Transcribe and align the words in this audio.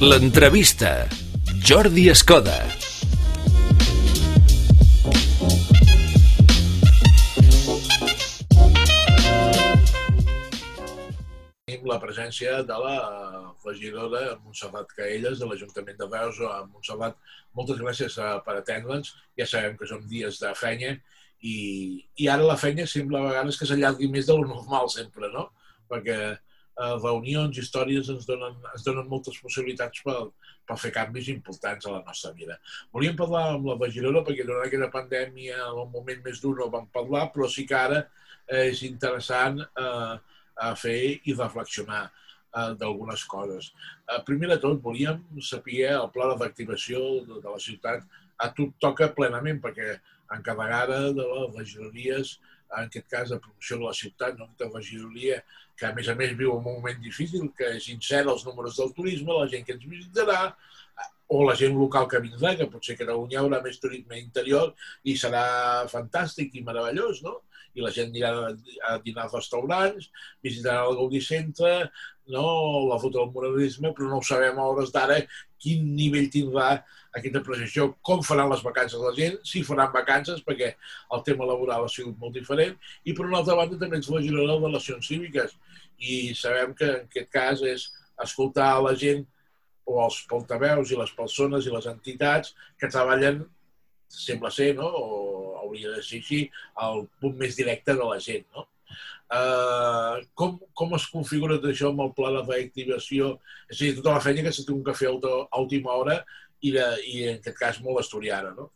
L'entrevista. 0.00 1.10
Jordi 1.60 2.08
Escoda. 2.08 2.54
la 11.84 11.98
presència 12.00 12.62
de 12.62 12.76
la 12.80 12.96
regidora 13.66 14.38
Montserrat 14.40 14.88
Caelles 14.96 15.36
de 15.36 15.46
l'Ajuntament 15.50 15.98
de 16.00 16.08
Reus. 16.08 16.40
A 16.48 16.64
Montserrat, 16.64 17.20
moltes 17.52 17.76
gràcies 17.84 18.16
eh, 18.16 18.34
per 18.46 18.56
atendre'ns. 18.56 19.12
Ja 19.36 19.44
sabem 19.52 19.76
que 19.76 19.88
són 19.90 20.06
dies 20.08 20.40
de 20.40 20.54
feina 20.56 20.94
i, 21.44 21.56
i 22.16 22.28
ara 22.32 22.46
la 22.48 22.56
feina 22.56 22.88
sembla 22.88 23.20
a 23.20 23.32
vegades 23.34 23.60
que 23.60 23.68
s'allargui 23.68 24.08
més 24.08 24.32
de 24.32 24.38
lo 24.38 24.48
normal 24.48 24.88
sempre, 24.88 25.28
no? 25.34 25.50
Perquè 25.92 26.38
eh, 26.80 26.94
reunions, 27.02 27.58
històries 27.60 28.08
ens 28.12 28.26
donen, 28.28 28.56
ens 28.72 28.86
donen 28.86 29.08
moltes 29.10 29.38
possibilitats 29.42 30.02
per, 30.06 30.16
per 30.66 30.78
fer 30.80 30.92
canvis 30.94 31.28
importants 31.32 31.86
a 31.86 31.96
la 31.96 32.02
nostra 32.06 32.32
vida. 32.36 32.58
Volíem 32.94 33.18
parlar 33.18 33.44
amb 33.54 33.68
la 33.70 33.78
regidora 33.80 34.24
perquè 34.26 34.46
durant 34.46 34.66
aquesta 34.66 34.90
pandèmia, 34.94 35.58
en 35.66 35.82
el 35.84 35.92
moment 35.92 36.24
més 36.24 36.40
dur, 36.42 36.56
no 36.58 36.70
vam 36.72 36.88
parlar, 36.94 37.28
però 37.34 37.48
sí 37.50 37.66
que 37.68 37.78
ara 37.78 38.00
eh, 38.02 38.70
és 38.70 38.84
interessant 38.88 39.60
eh, 39.64 40.16
a 40.60 40.72
fer 40.76 40.98
i 41.24 41.36
reflexionar 41.36 42.04
eh, 42.06 42.72
d'algunes 42.80 43.24
coses. 43.30 43.72
Eh, 44.06 44.22
primer 44.26 44.54
de 44.54 44.60
tot, 44.62 44.80
volíem 44.84 45.22
saber 45.44 45.92
el 45.94 46.08
pla 46.14 46.32
d'activació 46.40 47.02
de, 47.26 47.42
de 47.42 47.48
la 47.50 47.60
ciutat 47.60 48.06
a 48.40 48.48
tu 48.56 48.70
toca 48.80 49.10
plenament, 49.16 49.60
perquè 49.60 49.98
encarregada 50.32 51.10
de 51.12 51.26
les 51.26 51.56
regidories, 51.58 52.38
en 52.76 52.86
aquest 52.86 53.08
cas 53.10 53.32
de 53.32 53.38
promoció 53.42 53.78
de 53.78 53.88
la 53.88 53.96
ciutat, 53.96 54.38
no? 54.38 54.48
de 54.58 54.68
regidoria 54.70 55.40
que 55.76 55.88
a 55.88 55.94
més 55.96 56.08
a 56.12 56.14
més 56.14 56.36
viu 56.38 56.52
en 56.52 56.60
un 56.60 56.66
moment 56.78 57.00
difícil, 57.02 57.48
que 57.56 57.74
és 57.78 57.88
incert 57.92 58.28
els 58.30 58.44
números 58.46 58.76
del 58.78 58.92
turisme, 58.96 59.36
la 59.36 59.48
gent 59.50 59.64
que 59.66 59.76
ens 59.78 59.86
visitarà, 59.88 60.40
o 61.30 61.44
la 61.46 61.54
gent 61.54 61.76
local 61.78 62.08
que 62.10 62.20
vindrà, 62.22 62.56
que 62.58 62.66
potser 62.70 62.96
a 62.96 63.00
Catalunya 63.04 63.38
haurà 63.40 63.60
més 63.62 63.78
turisme 63.78 64.18
interior 64.18 64.72
i 65.06 65.14
serà 65.18 65.44
fantàstic 65.92 66.56
i 66.58 66.64
meravellós, 66.66 67.22
no? 67.26 67.36
I 67.74 67.84
la 67.84 67.92
gent 67.94 68.10
anirà 68.10 68.30
a 68.88 68.96
dinar 69.04 69.26
als 69.26 69.36
restaurants, 69.38 70.08
visitarà 70.42 70.86
el 70.88 70.96
Gaudí 70.98 71.20
Centre, 71.24 71.74
no? 72.30 72.46
la 72.88 72.98
foto 72.98 73.18
del 73.18 73.30
muralisme, 73.34 73.92
però 73.94 74.08
no 74.10 74.18
ho 74.18 74.26
sabem 74.26 74.58
a 74.58 74.66
hores 74.70 74.92
d'ara 74.94 75.20
quin 75.60 75.84
nivell 75.96 76.30
tindrà 76.32 76.70
aquesta 77.16 77.42
projecció, 77.46 77.88
com 78.06 78.22
faran 78.26 78.50
les 78.52 78.62
vacances 78.62 79.02
la 79.02 79.12
gent, 79.16 79.38
si 79.46 79.64
faran 79.66 79.90
vacances, 79.94 80.42
perquè 80.46 80.72
el 81.16 81.24
tema 81.26 81.48
laboral 81.48 81.84
ha 81.84 81.90
sigut 81.90 82.18
molt 82.22 82.36
diferent, 82.38 82.76
i 83.04 83.14
per 83.14 83.26
una 83.26 83.40
altra 83.42 83.58
banda 83.58 83.78
també 83.80 84.00
la 84.00 84.22
general 84.26 84.54
de 84.54 84.68
relacions 84.68 85.10
cíviques, 85.10 85.56
i 85.98 86.32
sabem 86.38 86.74
que 86.74 86.88
en 86.88 87.08
aquest 87.08 87.32
cas 87.34 87.64
és 87.66 87.90
escoltar 88.24 88.70
a 88.76 88.82
la 88.86 88.94
gent 88.96 89.26
o 89.90 89.98
els 90.04 90.20
portaveus 90.30 90.92
i 90.92 90.98
les 90.98 91.12
persones 91.18 91.66
i 91.66 91.74
les 91.74 91.88
entitats 91.90 92.54
que 92.78 92.88
treballen, 92.88 93.42
sembla 94.10 94.50
ser, 94.50 94.74
no? 94.78 94.88
o 94.90 95.56
hauria 95.62 95.94
de 95.94 96.02
ser 96.02 96.20
així, 96.20 96.42
al 96.82 97.06
punt 97.22 97.38
més 97.38 97.56
directe 97.58 97.94
de 97.94 98.06
la 98.06 98.18
gent. 98.22 98.46
No? 98.56 98.66
Uh, 99.30 100.18
com, 100.34 100.56
com 100.74 100.96
es 100.98 101.06
configura 101.12 101.60
tot 101.60 101.70
això 101.70 101.92
amb 101.92 102.02
el 102.02 102.10
pla 102.16 102.32
de 102.34 102.42
reactivació? 102.48 103.36
És 103.70 103.78
a 103.78 103.84
dir, 103.84 103.94
tota 104.00 104.16
la 104.16 104.24
feina 104.24 104.42
que 104.42 104.52
s'ha 104.54 104.66
tingut 104.66 104.90
que 104.90 104.98
fer 104.98 105.12
a 105.12 105.62
última 105.62 105.94
hora 105.94 106.18
i, 106.60 106.72
de, 106.74 106.86
i 107.06 107.16
en 107.30 107.38
aquest 107.38 107.58
cas 107.60 107.80
molt 107.84 108.02
estudiada, 108.02 108.50
no? 108.58 108.72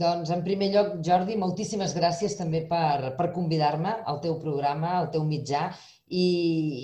Doncs, 0.00 0.30
en 0.30 0.44
primer 0.46 0.68
lloc, 0.70 0.92
Jordi, 1.02 1.34
moltíssimes 1.36 1.96
gràcies 1.96 2.36
també 2.38 2.60
per, 2.70 3.10
per 3.18 3.32
convidar-me 3.34 3.96
al 4.06 4.20
teu 4.22 4.36
programa, 4.38 4.92
al 5.00 5.10
teu 5.10 5.24
mitjà, 5.26 5.64
i, 6.06 6.26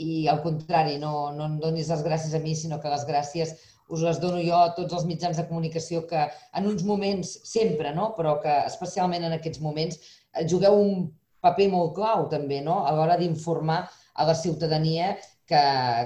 i 0.06 0.16
al 0.30 0.40
contrari, 0.42 0.98
no, 1.02 1.30
no 1.34 1.46
em 1.46 1.56
donis 1.62 1.90
les 1.92 2.02
gràcies 2.02 2.34
a 2.34 2.42
mi, 2.42 2.56
sinó 2.58 2.80
que 2.82 2.90
les 2.90 3.06
gràcies 3.06 3.54
us 3.88 4.02
les 4.02 4.18
dono 4.22 4.40
jo 4.42 4.56
a 4.58 4.72
tots 4.76 4.94
els 4.96 5.04
mitjans 5.06 5.38
de 5.38 5.46
comunicació 5.48 6.02
que 6.10 6.26
en 6.58 6.66
uns 6.66 6.82
moments, 6.84 7.36
sempre, 7.46 7.92
no? 7.94 8.12
però 8.16 8.36
que 8.42 8.54
especialment 8.66 9.26
en 9.26 9.36
aquests 9.36 9.62
moments, 9.62 10.00
jugueu 10.50 10.80
un 10.80 11.06
paper 11.44 11.68
molt 11.72 11.94
clau 11.98 12.26
també 12.32 12.60
no? 12.64 12.80
a 12.86 12.94
l'hora 12.96 13.18
d'informar 13.20 13.84
a 14.16 14.26
la 14.26 14.34
ciutadania 14.34 15.14
que, 15.46 15.62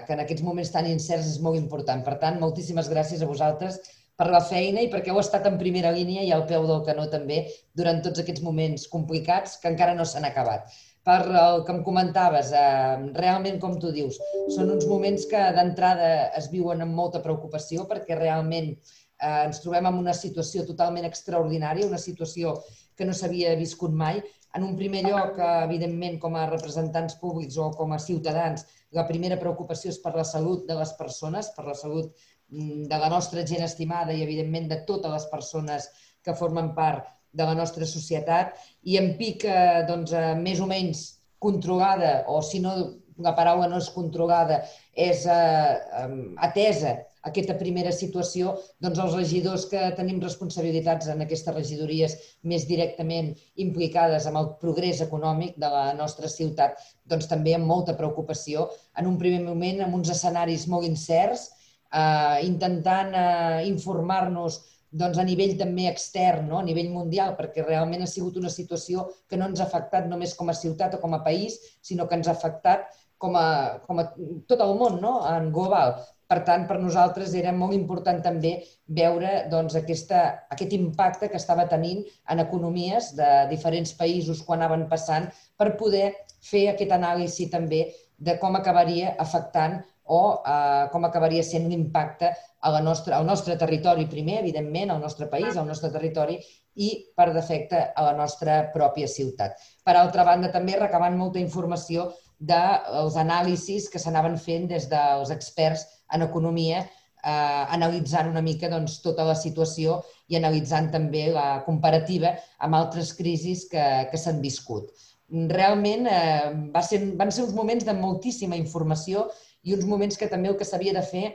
que 0.06 0.12
en 0.12 0.20
aquests 0.24 0.44
moments 0.44 0.72
tan 0.74 0.88
incerts 0.90 1.30
és 1.32 1.40
molt 1.40 1.56
important. 1.58 2.04
Per 2.04 2.18
tant, 2.20 2.38
moltíssimes 2.42 2.90
gràcies 2.92 3.22
a 3.22 3.30
vosaltres 3.30 3.80
per 4.20 4.28
la 4.28 4.42
feina 4.44 4.82
i 4.84 4.90
perquè 4.92 5.14
heu 5.14 5.20
estat 5.22 5.46
en 5.48 5.56
primera 5.60 5.92
línia 5.96 6.26
i 6.26 6.32
al 6.36 6.44
peu 6.48 6.66
del 6.68 6.82
canó 6.84 7.06
també 7.08 7.46
durant 7.78 8.02
tots 8.04 8.20
aquests 8.20 8.44
moments 8.44 8.84
complicats 8.92 9.56
que 9.62 9.72
encara 9.72 9.96
no 9.96 10.04
s'han 10.04 10.28
acabat. 10.28 10.68
Per 11.06 11.20
el 11.24 11.62
que 11.64 11.72
em 11.72 11.82
comentaves, 11.84 12.50
eh, 12.52 12.96
realment, 13.16 13.58
com 13.60 13.78
tu 13.80 13.92
dius, 13.94 14.18
són 14.56 14.72
uns 14.74 14.86
moments 14.88 15.24
que 15.30 15.40
d'entrada 15.56 16.10
es 16.40 16.50
viuen 16.52 16.84
amb 16.84 16.94
molta 16.94 17.22
preocupació 17.24 17.86
perquè 17.88 18.18
realment 18.18 18.74
eh, 18.74 19.46
ens 19.46 19.62
trobem 19.64 19.88
en 19.88 20.02
una 20.02 20.16
situació 20.16 20.66
totalment 20.68 21.08
extraordinària, 21.08 21.88
una 21.88 22.02
situació 22.02 22.58
que 22.96 23.08
no 23.08 23.16
s'havia 23.16 23.56
viscut 23.56 23.96
mai. 23.96 24.20
En 24.58 24.66
un 24.66 24.74
primer 24.76 25.04
lloc, 25.06 25.38
evidentment, 25.38 26.18
com 26.20 26.36
a 26.36 26.48
representants 26.50 27.16
públics 27.22 27.56
o 27.56 27.70
com 27.78 27.94
a 27.94 28.02
ciutadans, 28.02 28.66
la 28.98 29.06
primera 29.06 29.38
preocupació 29.38 29.92
és 29.94 30.00
per 30.02 30.16
la 30.16 30.26
salut 30.26 30.66
de 30.68 30.76
les 30.76 30.92
persones, 30.98 31.52
per 31.56 31.68
la 31.68 31.76
salut 31.78 32.12
Mm, 32.50 32.88
de 32.90 32.98
la 32.98 33.08
nostra 33.08 33.44
gent 33.46 33.62
estimada 33.62 34.12
i, 34.12 34.22
evidentment, 34.24 34.66
de 34.70 34.80
totes 34.86 35.12
les 35.12 35.26
persones 35.30 35.88
que 36.24 36.34
formen 36.34 36.72
part 36.74 37.06
de 37.32 37.46
la 37.46 37.54
nostra 37.54 37.86
societat 37.86 38.56
i 38.82 38.96
en 39.00 39.14
pic, 39.18 39.46
doncs, 39.88 40.12
eh, 40.12 40.34
més 40.40 40.60
o 40.60 40.68
menys 40.70 41.04
controlada, 41.40 42.24
o 42.28 42.40
si 42.42 42.60
no, 42.60 42.74
la 43.20 43.34
paraula 43.36 43.68
no 43.68 43.78
és 43.80 43.88
controlada, 43.92 44.60
és 44.96 45.24
eh, 45.28 46.08
atesa 46.46 46.96
aquesta 47.28 47.54
primera 47.60 47.92
situació, 47.92 48.54
doncs 48.80 49.00
els 49.04 49.16
regidors 49.18 49.66
que 49.68 49.80
tenim 49.96 50.20
responsabilitats 50.22 51.10
en 51.12 51.20
aquestes 51.24 51.54
regidories 51.54 52.16
més 52.48 52.64
directament 52.68 53.34
implicades 53.60 54.26
amb 54.28 54.40
el 54.40 54.50
progrés 54.62 55.02
econòmic 55.04 55.58
de 55.60 55.68
la 55.72 55.86
nostra 55.98 56.30
ciutat, 56.32 56.80
doncs 57.04 57.28
també 57.28 57.54
amb 57.56 57.68
molta 57.68 57.96
preocupació, 57.98 58.68
en 58.96 59.10
un 59.10 59.18
primer 59.20 59.42
moment 59.44 59.84
amb 59.84 60.00
uns 60.00 60.12
escenaris 60.16 60.66
molt 60.72 60.88
incerts, 60.88 61.50
eh, 61.92 62.40
intentant 62.48 63.12
eh, 63.14 63.64
informar-nos 63.68 64.62
doncs, 64.90 65.18
a 65.18 65.24
nivell 65.26 65.56
també 65.58 65.86
extern, 65.90 66.48
no? 66.50 66.58
a 66.58 66.66
nivell 66.66 66.90
mundial, 66.92 67.36
perquè 67.38 67.64
realment 67.66 68.02
ha 68.02 68.10
sigut 68.10 68.38
una 68.40 68.50
situació 68.50 69.06
que 69.28 69.38
no 69.38 69.50
ens 69.50 69.60
ha 69.60 69.68
afectat 69.68 70.08
només 70.10 70.34
com 70.38 70.50
a 70.50 70.56
ciutat 70.56 70.96
o 70.96 71.02
com 71.02 71.14
a 71.14 71.22
país, 71.26 71.60
sinó 71.82 72.08
que 72.08 72.18
ens 72.18 72.28
ha 72.28 72.34
afectat 72.34 72.88
com 73.20 73.36
a, 73.36 73.78
com 73.84 74.00
a 74.00 74.06
tot 74.48 74.64
el 74.64 74.74
món, 74.80 74.98
no? 75.02 75.20
en 75.28 75.50
global. 75.54 75.98
Per 76.30 76.38
tant, 76.46 76.64
per 76.68 76.78
nosaltres 76.78 77.32
era 77.34 77.50
molt 77.52 77.74
important 77.74 78.20
també 78.22 78.52
veure 78.98 79.32
doncs, 79.50 79.74
aquesta, 79.78 80.20
aquest 80.54 80.76
impacte 80.76 81.28
que 81.30 81.38
estava 81.40 81.66
tenint 81.70 82.04
en 82.30 82.42
economies 82.42 83.10
de 83.18 83.30
diferents 83.50 83.92
països 83.98 84.44
quan 84.46 84.62
anaven 84.62 84.86
passant 84.92 85.26
per 85.58 85.74
poder 85.80 86.12
fer 86.50 86.68
aquest 86.70 86.94
anàlisi 86.96 87.50
també 87.50 87.82
de 88.16 88.36
com 88.38 88.56
acabaria 88.56 89.16
afectant 89.18 89.80
o 90.10 90.20
eh, 90.42 90.86
com 90.92 91.06
acabaria 91.06 91.42
sent 91.46 91.68
un 91.68 91.74
impacte 91.76 92.32
a 92.60 92.72
la 92.74 92.80
nostra, 92.84 93.16
al 93.16 93.26
nostre 93.26 93.56
territori 93.56 94.08
primer, 94.10 94.40
evidentment, 94.40 94.90
al 94.90 95.00
nostre 95.00 95.28
país, 95.30 95.56
al 95.56 95.68
nostre 95.68 95.90
territori, 95.94 96.38
i 96.82 96.90
per 97.16 97.30
defecte 97.34 97.82
a 97.94 98.06
la 98.08 98.14
nostra 98.16 98.62
pròpia 98.74 99.08
ciutat. 99.10 99.56
Per 99.84 99.94
altra 99.96 100.24
banda, 100.26 100.50
també 100.52 100.78
recabant 100.78 101.16
molta 101.18 101.40
informació 101.42 102.10
dels 102.40 103.18
anàlisis 103.20 103.90
que 103.92 104.00
s'anaven 104.00 104.38
fent 104.40 104.66
des 104.70 104.88
dels 104.90 105.30
experts 105.34 105.84
en 106.14 106.24
economia, 106.26 106.82
eh, 107.22 107.64
analitzant 107.76 108.30
una 108.30 108.42
mica 108.42 108.70
doncs, 108.72 109.00
tota 109.04 109.26
la 109.28 109.36
situació 109.36 110.00
i 110.28 110.38
analitzant 110.38 110.90
també 110.90 111.28
la 111.34 111.62
comparativa 111.66 112.34
amb 112.58 112.78
altres 112.78 113.12
crisis 113.18 113.66
que, 113.70 113.86
que 114.10 114.20
s'han 114.20 114.40
viscut. 114.42 114.90
Realment 115.30 116.08
eh, 116.10 116.50
va 116.74 116.82
ser, 116.82 117.04
van 117.18 117.30
ser 117.30 117.44
uns 117.46 117.54
moments 117.54 117.86
de 117.86 117.94
moltíssima 117.94 118.58
informació 118.58 119.28
i 119.62 119.74
uns 119.76 119.86
moments 119.88 120.18
que 120.18 120.28
també 120.30 120.50
el 120.50 120.58
que 120.58 120.68
s'havia 120.68 120.96
de 120.96 121.04
fer 121.06 121.26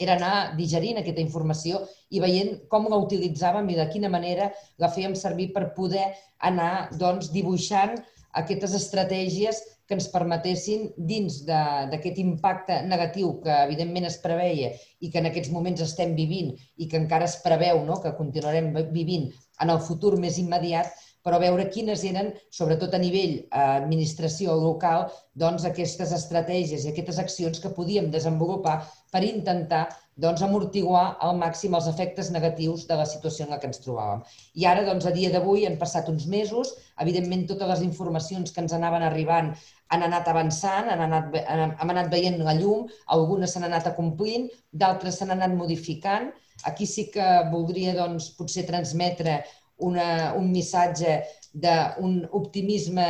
era 0.00 0.16
anar 0.16 0.54
digerint 0.56 0.98
aquesta 1.00 1.20
informació 1.20 1.82
i 2.10 2.20
veient 2.22 2.62
com 2.72 2.88
la 2.88 3.00
utilitzàvem 3.02 3.68
i 3.70 3.76
de 3.76 3.88
quina 3.92 4.10
manera 4.12 4.48
la 4.80 4.90
fèiem 4.94 5.14
servir 5.18 5.50
per 5.52 5.72
poder 5.76 6.06
anar 6.50 6.88
doncs, 6.98 7.30
dibuixant 7.34 7.98
aquestes 8.40 8.74
estratègies 8.78 9.60
que 9.86 9.98
ens 9.98 10.08
permetessin, 10.08 10.86
dins 10.96 11.42
d'aquest 11.44 12.18
impacte 12.22 12.78
negatiu 12.88 13.34
que 13.44 13.52
evidentment 13.66 14.08
es 14.08 14.16
preveia 14.22 14.70
i 15.04 15.10
que 15.12 15.20
en 15.20 15.28
aquests 15.28 15.52
moments 15.52 15.82
estem 15.84 16.14
vivint 16.16 16.54
i 16.80 16.88
que 16.88 17.00
encara 17.02 17.28
es 17.28 17.36
preveu 17.44 17.82
no? 17.84 18.00
que 18.00 18.14
continuarem 18.16 18.72
vivint 18.94 19.28
en 19.60 19.70
el 19.74 19.82
futur 19.84 20.16
més 20.18 20.38
immediat, 20.40 20.88
però 21.22 21.38
veure 21.42 21.68
quines 21.70 22.04
eren, 22.08 22.32
sobretot 22.50 22.94
a 22.94 23.00
nivell 23.02 23.36
eh, 23.38 23.64
administració 23.64 24.56
local, 24.58 25.08
doncs 25.38 25.66
aquestes 25.68 26.12
estratègies 26.16 26.84
i 26.84 26.92
aquestes 26.92 27.20
accions 27.22 27.62
que 27.62 27.74
podíem 27.76 28.10
desenvolupar 28.14 28.80
per 29.12 29.22
intentar 29.26 29.86
doncs, 30.16 30.42
amortiguar 30.44 31.16
al 31.24 31.38
màxim 31.40 31.74
els 31.74 31.86
efectes 31.88 32.30
negatius 32.34 32.84
de 32.88 32.96
la 32.98 33.06
situació 33.08 33.46
en 33.46 33.54
la 33.54 33.58
que 33.60 33.68
ens 33.70 33.80
trobàvem. 33.80 34.20
I 34.60 34.66
ara, 34.68 34.84
doncs, 34.84 35.06
a 35.08 35.12
dia 35.14 35.30
d'avui, 35.32 35.64
han 35.66 35.78
passat 35.80 36.10
uns 36.12 36.26
mesos, 36.28 36.74
evidentment 37.00 37.46
totes 37.48 37.70
les 37.70 37.84
informacions 37.86 38.52
que 38.52 38.60
ens 38.60 38.74
anaven 38.76 39.06
arribant 39.06 39.54
han 39.92 40.04
anat 40.08 40.28
avançant, 40.28 40.90
han 40.92 41.00
anat, 41.06 41.32
hem 41.48 41.94
anat 41.94 42.12
veient 42.12 42.38
la 42.44 42.54
llum, 42.58 42.86
algunes 43.16 43.52
s'han 43.52 43.68
anat 43.68 43.88
acomplint, 43.88 44.48
d'altres 44.72 45.18
s'han 45.18 45.34
anat 45.34 45.56
modificant. 45.56 46.30
Aquí 46.68 46.86
sí 46.86 47.08
que 47.12 47.26
voldria, 47.50 47.96
doncs, 47.96 48.30
potser 48.36 48.66
transmetre 48.68 49.40
una, 49.88 50.32
un 50.38 50.50
missatge 50.52 51.20
d'un 51.52 52.22
optimisme 52.38 53.06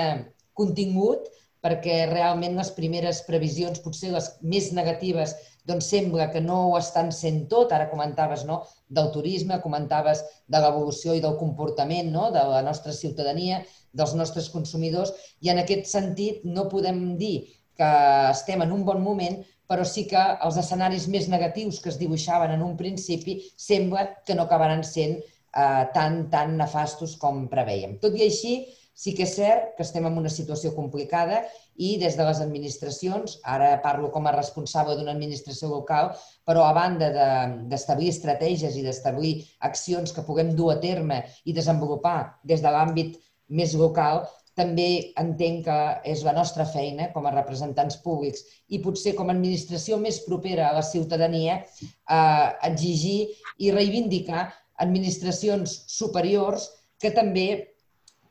contingut, 0.58 1.28
perquè 1.62 2.08
realment 2.10 2.56
les 2.58 2.72
primeres 2.74 3.22
previsions, 3.22 3.80
potser 3.84 4.10
les 4.10 4.28
més 4.42 4.72
negatives, 4.74 5.36
doncs 5.68 5.92
sembla 5.92 6.26
que 6.32 6.40
no 6.42 6.56
ho 6.68 6.76
estan 6.78 7.12
sent 7.14 7.44
tot. 7.52 7.70
Ara 7.70 7.86
comentaves 7.90 8.42
no, 8.48 8.64
del 8.90 9.12
turisme, 9.14 9.60
comentaves 9.62 10.24
de 10.50 10.62
l'evolució 10.64 11.14
i 11.14 11.22
del 11.22 11.38
comportament 11.38 12.10
no, 12.10 12.30
de 12.34 12.42
la 12.50 12.64
nostra 12.66 12.94
ciutadania, 12.96 13.62
dels 13.94 14.16
nostres 14.18 14.48
consumidors, 14.50 15.14
i 15.40 15.52
en 15.52 15.62
aquest 15.62 15.86
sentit 15.92 16.42
no 16.44 16.66
podem 16.72 17.12
dir 17.20 17.36
que 17.78 17.90
estem 18.32 18.64
en 18.64 18.72
un 18.74 18.82
bon 18.88 18.98
moment, 19.04 19.38
però 19.70 19.86
sí 19.88 20.04
que 20.10 20.22
els 20.44 20.58
escenaris 20.60 21.06
més 21.08 21.28
negatius 21.32 21.78
que 21.80 21.92
es 21.92 22.00
dibuixaven 22.00 22.50
en 22.56 22.64
un 22.66 22.74
principi 22.76 23.38
sembla 23.56 24.08
que 24.26 24.34
no 24.36 24.44
acabaran 24.44 24.82
sent 24.84 25.20
eh, 25.56 25.82
tan, 25.94 26.24
tan 26.32 26.56
nefastos 26.60 27.16
com 27.20 27.46
preveiem. 27.52 27.98
Tot 28.02 28.16
i 28.18 28.26
així, 28.28 28.54
Sí 29.02 29.14
que 29.16 29.24
és 29.24 29.32
cert 29.38 29.72
que 29.76 29.84
estem 29.86 30.04
en 30.06 30.18
una 30.20 30.30
situació 30.30 30.74
complicada 30.76 31.40
i 31.80 31.94
des 32.00 32.16
de 32.18 32.26
les 32.26 32.42
administracions, 32.44 33.38
ara 33.54 33.70
parlo 33.84 34.10
com 34.12 34.28
a 34.28 34.34
responsable 34.36 34.98
d'una 34.98 35.14
administració 35.16 35.70
local, 35.72 36.12
però 36.46 36.66
a 36.66 36.74
banda 36.76 37.08
d'establir 37.72 38.10
de, 38.10 38.14
estratègies 38.16 38.76
i 38.76 38.84
d'establir 38.84 39.32
accions 39.70 40.12
que 40.12 40.26
puguem 40.28 40.52
dur 40.58 40.74
a 40.74 40.78
terme 40.84 41.22
i 41.48 41.56
desenvolupar 41.56 42.18
des 42.44 42.60
de 42.60 42.74
l'àmbit 42.74 43.18
més 43.48 43.72
local, 43.80 44.26
també 44.54 45.14
entenc 45.16 45.64
que 45.64 45.76
és 46.12 46.22
la 46.26 46.34
nostra 46.36 46.66
feina 46.68 47.06
com 47.14 47.24
a 47.24 47.32
representants 47.32 47.96
públics 48.04 48.44
i 48.68 48.82
potser 48.84 49.14
com 49.16 49.30
a 49.30 49.32
administració 49.32 49.96
més 49.96 50.20
propera 50.26 50.68
a 50.68 50.76
la 50.76 50.84
ciutadania 50.84 51.62
eh, 51.62 52.48
exigir 52.68 53.30
i 53.64 53.72
reivindicar 53.72 54.50
administracions 54.84 55.82
superiors 55.90 56.68
que 57.02 57.10
també 57.14 57.46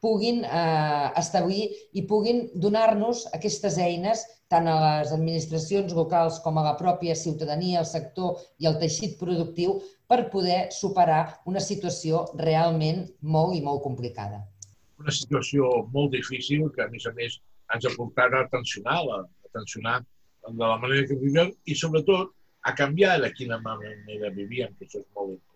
puguin 0.02 0.42
eh, 0.44 1.08
establir 1.22 1.70
i 1.94 2.04
puguin 2.10 2.48
donar-nos 2.64 3.28
aquestes 3.38 3.78
eines 3.78 4.24
tant 4.52 4.68
a 4.68 4.76
les 4.82 5.12
administracions 5.16 5.94
locals 5.96 6.40
com 6.44 6.58
a 6.58 6.64
la 6.66 6.74
pròpia 6.80 7.16
ciutadania, 7.16 7.80
el 7.80 7.88
sector 7.88 8.42
i 8.60 8.68
el 8.68 8.80
teixit 8.82 9.16
productiu 9.20 9.78
per 10.12 10.26
poder 10.34 10.66
superar 10.76 11.22
una 11.48 11.62
situació 11.64 12.26
realment 12.42 13.06
molt 13.22 13.56
i 13.56 13.62
molt 13.64 13.84
complicada. 13.86 14.42
Una 15.00 15.14
situació 15.16 15.70
molt 15.94 16.12
difícil 16.18 16.68
que, 16.76 16.84
a 16.84 16.90
més 16.92 17.08
a 17.08 17.14
més, 17.16 17.38
ens 17.72 17.88
ha 17.88 17.94
portat 17.96 18.36
a 18.36 18.44
tensionar, 18.52 19.00
a 19.22 19.54
tensionar 19.56 20.02
de 20.50 20.66
la 20.66 20.78
manera 20.82 21.08
que 21.08 21.16
vivim 21.22 21.54
i, 21.64 21.78
sobretot, 21.78 22.36
a 22.68 22.76
canviar 22.78 23.16
de 23.22 23.32
quina 23.38 23.62
manera 23.64 24.34
vivíem, 24.36 24.76
que 24.78 24.90
això 24.90 25.00
és 25.00 25.08
molt 25.16 25.32
important 25.32 25.51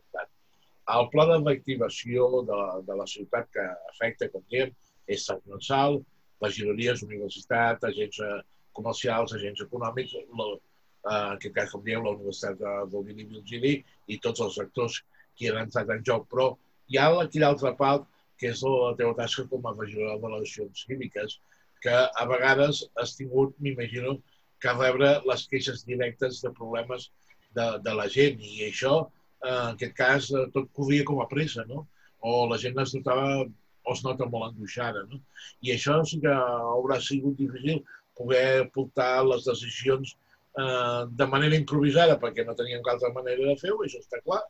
el 0.94 1.08
pla 1.14 1.26
de 1.32 1.38
reactivació 1.42 2.28
de, 2.50 2.60
de 2.88 2.98
la 3.00 3.08
ciutat 3.10 3.50
que 3.54 3.64
afecta, 3.90 4.30
com 4.34 4.44
diem, 4.54 4.74
és 5.10 5.26
transversal, 5.26 6.00
regidories, 6.44 7.04
universitat, 7.06 7.84
agents 7.90 8.22
eh, 8.22 8.40
comercials, 8.78 9.34
agents 9.38 9.64
econòmics, 9.66 10.14
la, 10.40 10.48
eh, 10.54 11.16
en 11.16 11.38
aquest 11.38 11.56
cas, 11.56 11.72
com 11.74 11.84
diem, 11.86 12.04
la 12.06 12.14
Universitat 12.18 12.60
de 12.62 12.76
Rovira 12.92 13.24
i 13.24 13.30
Virgili 13.32 13.74
i 14.12 14.20
tots 14.22 14.44
els 14.46 14.60
actors 14.62 15.02
que 15.38 15.50
han 15.52 15.64
entrat 15.64 15.90
en 15.96 16.06
joc. 16.06 16.30
Però 16.32 16.52
hi 16.92 17.02
ha 17.02 17.10
aquella 17.24 17.50
altra 17.54 17.74
part 17.80 18.06
que 18.40 18.52
és 18.52 18.62
la 18.68 18.94
teva 19.00 19.16
tasca 19.18 19.46
com 19.50 19.66
a 19.66 19.74
regidor 19.78 20.20
de 20.20 20.28
relacions 20.28 20.86
químiques, 20.90 21.40
que 21.82 21.94
a 21.96 22.26
vegades 22.30 22.84
has 23.02 23.16
tingut, 23.16 23.54
m'imagino, 23.62 24.18
que 24.62 24.74
rebre 24.74 25.12
les 25.30 25.46
queixes 25.52 25.84
directes 25.88 26.42
de 26.44 26.52
problemes 26.58 27.10
de, 27.56 27.68
de 27.86 27.94
la 27.96 28.08
gent 28.12 28.42
i 28.42 28.66
això 28.68 29.06
en 29.46 29.76
aquest 29.76 29.96
cas, 29.98 30.32
eh, 30.32 30.48
tot 30.56 30.72
corria 30.78 31.06
com 31.08 31.22
a 31.22 31.30
pressa, 31.32 31.66
no? 31.70 31.86
O 32.26 32.46
la 32.50 32.58
gent 32.62 32.80
es 32.82 32.96
notava 32.98 33.46
o 33.86 33.94
es 33.94 34.02
nota 34.04 34.26
molt 34.26 34.50
angoixada, 34.50 35.04
no? 35.12 35.20
I 35.62 35.76
això 35.76 36.00
sí 36.10 36.20
que 36.24 36.34
haurà 36.34 37.00
sigut 37.02 37.38
difícil 37.38 37.84
poder 38.18 38.70
portar 38.74 39.26
les 39.28 39.46
decisions 39.46 40.16
eh, 40.16 41.02
de 41.22 41.28
manera 41.30 41.60
improvisada, 41.60 42.20
perquè 42.22 42.46
no 42.46 42.58
teníem 42.58 42.84
cap 42.84 42.96
altra 42.96 43.14
manera 43.18 43.52
de 43.52 43.58
fer-ho, 43.62 43.82
això 43.86 44.02
està 44.02 44.22
clar. 44.26 44.42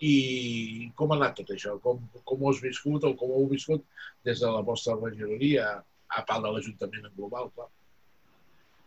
I 0.00 0.90
com 0.96 1.12
ha 1.12 1.18
anat 1.20 1.36
tot 1.42 1.52
això? 1.54 1.76
Com, 1.84 2.00
com 2.24 2.42
ho 2.42 2.50
has 2.50 2.62
viscut 2.64 3.04
o 3.04 3.12
com 3.20 3.34
ho 3.34 3.42
heu 3.42 3.50
viscut 3.50 3.84
des 4.24 4.40
de 4.40 4.48
la 4.50 4.64
vostra 4.64 4.96
regidoria, 4.96 5.74
a 6.10 6.22
part 6.26 6.42
de 6.42 6.50
l'Ajuntament 6.54 7.06
en 7.06 7.14
global, 7.18 7.52
clar? 7.54 7.68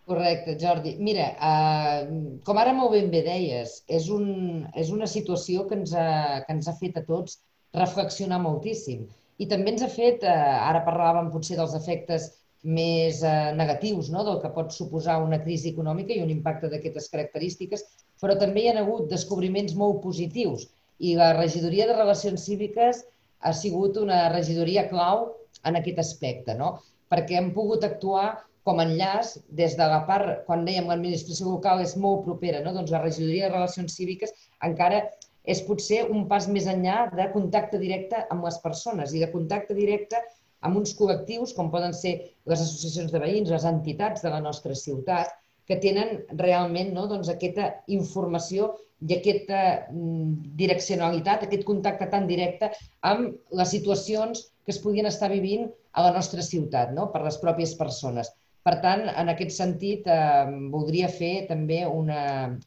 Correcte, 0.06 0.58
Jordi. 0.60 0.98
Mira, 1.00 1.30
uh, 1.40 2.40
com 2.44 2.60
ara 2.60 2.74
molt 2.76 2.92
ben 2.92 3.10
bé 3.12 3.22
deies, 3.24 3.78
és, 3.88 4.10
un, 4.12 4.66
és 4.76 4.92
una 4.92 5.08
situació 5.08 5.64
que 5.70 5.78
ens, 5.80 5.94
ha, 5.96 6.44
que 6.44 6.56
ens 6.58 6.68
ha 6.68 6.76
fet 6.80 7.00
a 7.00 7.06
tots 7.08 7.40
reflexionar 7.80 8.42
moltíssim. 8.44 9.06
I 9.40 9.48
també 9.52 9.72
ens 9.74 9.86
ha 9.86 9.92
fet, 9.92 10.26
uh, 10.28 10.68
ara 10.68 10.84
parlàvem 10.88 11.32
potser 11.32 11.56
dels 11.60 11.76
efectes 11.80 12.30
més 12.64 13.24
uh, 13.24 13.52
negatius 13.56 14.12
no? 14.12 14.26
del 14.28 14.44
que 14.44 14.52
pot 14.56 14.76
suposar 14.76 15.22
una 15.24 15.40
crisi 15.40 15.72
econòmica 15.72 16.16
i 16.16 16.22
un 16.24 16.32
impacte 16.36 16.72
d'aquestes 16.72 17.10
característiques, 17.14 17.88
però 18.20 18.36
també 18.40 18.64
hi 18.64 18.72
ha 18.72 18.78
hagut 18.84 19.08
descobriments 19.12 19.76
molt 19.80 20.04
positius 20.04 20.68
i 21.00 21.16
la 21.20 21.34
regidoria 21.36 21.88
de 21.88 21.96
Relacions 21.98 22.46
Cíviques 22.48 23.04
ha 23.44 23.52
sigut 23.56 23.98
una 24.00 24.28
regidoria 24.32 24.88
clau 24.92 25.30
en 25.68 25.80
aquest 25.80 26.00
aspecte, 26.04 26.56
no? 26.60 26.78
perquè 27.12 27.38
hem 27.38 27.52
pogut 27.56 27.84
actuar 27.86 28.28
com 28.68 28.80
a 28.80 28.86
enllaç 28.88 29.36
des 29.60 29.75
de 29.80 29.88
la 29.92 30.04
part, 30.07 30.45
quan 30.48 30.63
dèiem 30.68 30.88
l'administració 30.88 31.51
local 31.51 31.83
és 31.83 31.98
molt 32.00 32.24
propera, 32.27 32.62
no? 32.63 32.74
doncs 32.75 32.94
la 32.94 33.04
regidoria 33.04 33.50
de 33.50 33.56
Relacions 33.56 33.95
Cíviques 33.98 34.31
encara 34.69 35.04
és 35.44 35.62
potser 35.68 36.06
un 36.07 36.24
pas 36.30 36.48
més 36.48 36.69
enllà 36.71 37.10
de 37.12 37.27
contacte 37.33 37.80
directe 37.81 38.24
amb 38.31 38.48
les 38.48 38.60
persones 38.63 39.12
i 39.12 39.19
de 39.24 39.31
contacte 39.33 39.75
directe 39.75 40.21
amb 40.63 40.80
uns 40.80 40.94
col·lectius 40.95 41.51
com 41.57 41.71
poden 41.71 41.92
ser 41.95 42.13
les 42.48 42.62
associacions 42.62 43.12
de 43.12 43.19
veïns, 43.19 43.51
les 43.51 43.68
entitats 43.68 44.24
de 44.24 44.31
la 44.31 44.39
nostra 44.44 44.75
ciutat, 44.80 45.33
que 45.68 45.80
tenen 45.83 46.24
realment 46.39 46.92
no, 46.95 47.06
doncs, 47.12 47.30
aquesta 47.31 47.69
informació 47.92 48.74
i 49.04 49.18
aquesta 49.18 49.59
mm, 49.92 50.56
direccionalitat, 50.59 51.44
aquest 51.44 51.66
contacte 51.68 52.07
tan 52.12 52.27
directe 52.27 52.71
amb 53.09 53.35
les 53.59 53.71
situacions 53.76 54.45
que 54.64 54.71
es 54.76 54.80
podien 54.83 55.07
estar 55.09 55.31
vivint 55.31 55.68
a 55.94 56.07
la 56.07 56.14
nostra 56.16 56.44
ciutat, 56.44 56.92
no? 56.95 57.09
per 57.11 57.23
les 57.26 57.40
pròpies 57.44 57.76
persones. 57.80 58.31
Per 58.64 58.78
tant, 58.84 59.04
en 59.12 59.32
aquest 59.32 59.52
sentit, 59.56 60.06
eh, 60.08 60.54
voldria 60.72 61.10
fer 61.12 61.34
també 61.50 61.82
una, 61.88 62.22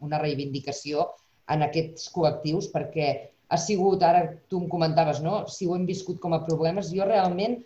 una 0.05 0.21
reivindicació 0.21 1.07
en 1.55 1.65
aquests 1.65 2.11
col·lectius 2.13 2.69
perquè 2.75 3.09
ha 3.49 3.59
sigut, 3.63 4.03
ara 4.03 4.27
tu 4.51 4.61
em 4.61 4.69
comentaves, 4.69 5.23
no? 5.25 5.45
si 5.49 5.67
ho 5.67 5.77
hem 5.77 5.87
viscut 5.89 6.19
com 6.21 6.35
a 6.35 6.43
problemes, 6.45 6.91
jo 6.93 7.07
realment, 7.07 7.61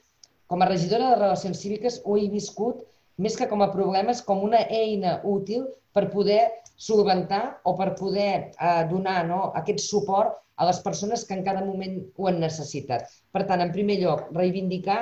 com 0.50 0.62
a 0.62 0.68
regidora 0.68 1.12
de 1.12 1.20
Relacions 1.22 1.62
Cíviques, 1.62 2.00
ho 2.04 2.18
he 2.18 2.28
viscut 2.30 2.84
més 3.20 3.36
que 3.36 3.48
com 3.48 3.64
a 3.64 3.70
problemes, 3.72 4.20
com 4.24 4.44
una 4.44 4.60
eina 4.68 5.18
útil 5.26 5.66
per 5.96 6.08
poder 6.12 6.42
solventar 6.80 7.60
o 7.68 7.74
per 7.78 7.94
poder 7.98 8.32
eh, 8.52 8.82
donar 8.92 9.24
no, 9.28 9.40
aquest 9.60 9.82
suport 9.84 10.38
a 10.60 10.68
les 10.68 10.80
persones 10.84 11.24
que 11.24 11.36
en 11.36 11.44
cada 11.44 11.64
moment 11.64 11.98
ho 12.16 12.28
han 12.28 12.40
necessitat. 12.40 13.08
Per 13.32 13.44
tant, 13.48 13.64
en 13.64 13.72
primer 13.74 13.98
lloc, 14.02 14.28
reivindicar 14.36 15.00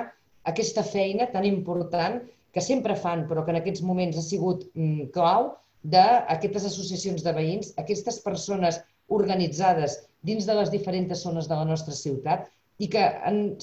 aquesta 0.49 0.85
feina 0.87 1.27
tan 1.33 1.47
important 1.47 2.21
que 2.55 2.65
sempre 2.65 2.97
fan, 2.97 3.27
però 3.29 3.45
que 3.45 3.55
en 3.55 3.61
aquests 3.61 3.85
moments 3.85 4.19
ha 4.19 4.25
sigut 4.25 4.67
mm, 4.75 5.11
clau, 5.15 5.53
d'aquestes 5.95 6.67
associacions 6.69 7.25
de 7.25 7.33
veïns, 7.33 7.73
aquestes 7.81 8.19
persones 8.25 8.81
organitzades 9.09 9.99
dins 10.27 10.47
de 10.47 10.55
les 10.59 10.71
diferents 10.71 11.23
zones 11.23 11.49
de 11.49 11.57
la 11.57 11.67
nostra 11.69 11.95
ciutat 11.95 12.49
i 12.79 12.89
que 12.91 13.05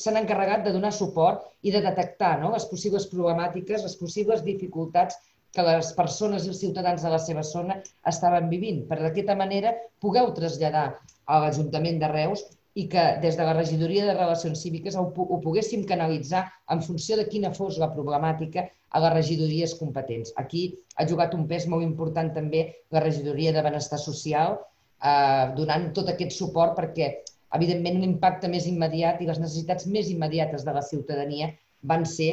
s'han 0.02 0.20
encarregat 0.20 0.66
de 0.66 0.74
donar 0.76 0.92
suport 0.96 1.44
i 1.64 1.72
de 1.72 1.82
detectar 1.84 2.36
no, 2.42 2.52
les 2.56 2.66
possibles 2.72 3.08
problemàtiques, 3.12 3.84
les 3.84 3.96
possibles 4.00 4.44
dificultats 4.44 5.20
que 5.56 5.64
les 5.64 5.92
persones 5.96 6.46
i 6.46 6.52
els 6.52 6.60
ciutadans 6.60 7.04
de 7.06 7.12
la 7.14 7.20
seva 7.24 7.44
zona 7.48 7.78
estaven 8.12 8.50
vivint. 8.52 8.84
Per 8.90 8.98
d'aquesta 9.00 9.38
manera 9.40 9.72
pugueu 10.04 10.34
traslladar 10.36 10.88
a 11.26 11.40
l'Ajuntament 11.44 12.02
de 12.02 12.12
Reus 12.12 12.44
i 12.76 12.88
que 12.92 13.04
des 13.24 13.38
de 13.40 13.44
la 13.48 13.54
regidoria 13.56 14.06
de 14.06 14.14
Relacions 14.14 14.62
Cíviques 14.66 14.98
ho, 15.00 15.06
ho 15.08 15.38
poguéssim 15.44 15.86
canalitzar 15.88 16.44
en 16.74 16.82
funció 16.84 17.16
de 17.16 17.28
quina 17.32 17.54
fos 17.56 17.78
la 17.80 17.88
problemàtica 17.94 18.66
a 18.68 19.02
les 19.04 19.14
regidories 19.14 19.76
competents. 19.80 20.34
Aquí 20.42 20.66
ha 21.00 21.08
jugat 21.08 21.36
un 21.38 21.46
pes 21.48 21.70
molt 21.72 21.86
important 21.88 22.34
també 22.36 22.66
la 22.92 23.04
regidoria 23.06 23.54
de 23.56 23.64
Benestar 23.64 24.00
Social, 24.02 24.58
eh, 25.00 25.46
donant 25.56 25.88
tot 25.96 26.12
aquest 26.12 26.36
suport 26.36 26.76
perquè, 26.80 27.10
evidentment, 27.56 28.02
l'impacte 28.02 28.52
més 28.52 28.68
immediat 28.68 29.24
i 29.24 29.30
les 29.30 29.40
necessitats 29.40 29.88
més 29.88 30.12
immediates 30.12 30.68
de 30.68 30.76
la 30.76 30.84
ciutadania 30.84 31.54
van 31.84 32.04
ser 32.04 32.32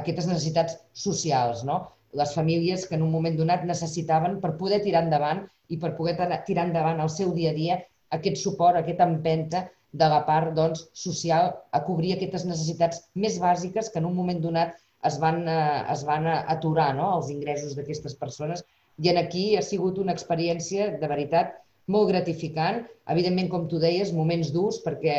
aquestes 0.00 0.26
necessitats 0.26 0.78
socials, 1.06 1.62
no? 1.62 1.84
les 2.18 2.34
famílies 2.34 2.86
que 2.86 2.98
en 2.98 3.02
un 3.06 3.14
moment 3.14 3.38
donat 3.38 3.64
necessitaven 3.66 4.40
per 4.42 4.56
poder 4.58 4.80
tirar 4.82 5.02
endavant 5.06 5.42
i 5.70 5.78
per 5.82 5.94
poder 5.98 6.14
tirar 6.46 6.66
endavant 6.66 7.00
el 7.02 7.10
seu 7.10 7.32
dia 7.34 7.50
a 7.50 7.58
dia 7.58 7.78
aquest 8.14 8.38
suport, 8.42 8.78
aquesta 8.78 9.06
empenta 9.10 9.64
de 9.94 10.08
la 10.10 10.22
part 10.26 10.54
doncs, 10.56 10.86
social 10.98 11.52
a 11.70 11.80
cobrir 11.86 12.14
aquestes 12.14 12.46
necessitats 12.48 13.04
més 13.24 13.38
bàsiques 13.42 13.90
que 13.92 14.00
en 14.02 14.08
un 14.10 14.16
moment 14.16 14.40
donat 14.42 14.74
es 15.08 15.18
van, 15.22 15.42
eh, 15.48 15.82
es 15.92 16.02
van 16.08 16.26
aturar 16.34 16.88
no? 16.98 17.10
els 17.18 17.30
ingressos 17.34 17.76
d'aquestes 17.78 18.16
persones. 18.22 18.64
I 19.02 19.10
en 19.12 19.20
aquí 19.20 19.44
ha 19.56 19.62
sigut 19.62 20.00
una 20.02 20.14
experiència 20.16 20.90
de 21.00 21.10
veritat 21.10 21.54
molt 21.94 22.10
gratificant. 22.10 22.82
Evidentment, 23.14 23.50
com 23.52 23.68
tu 23.70 23.80
deies, 23.82 24.12
moments 24.16 24.50
durs 24.54 24.80
perquè 24.84 25.16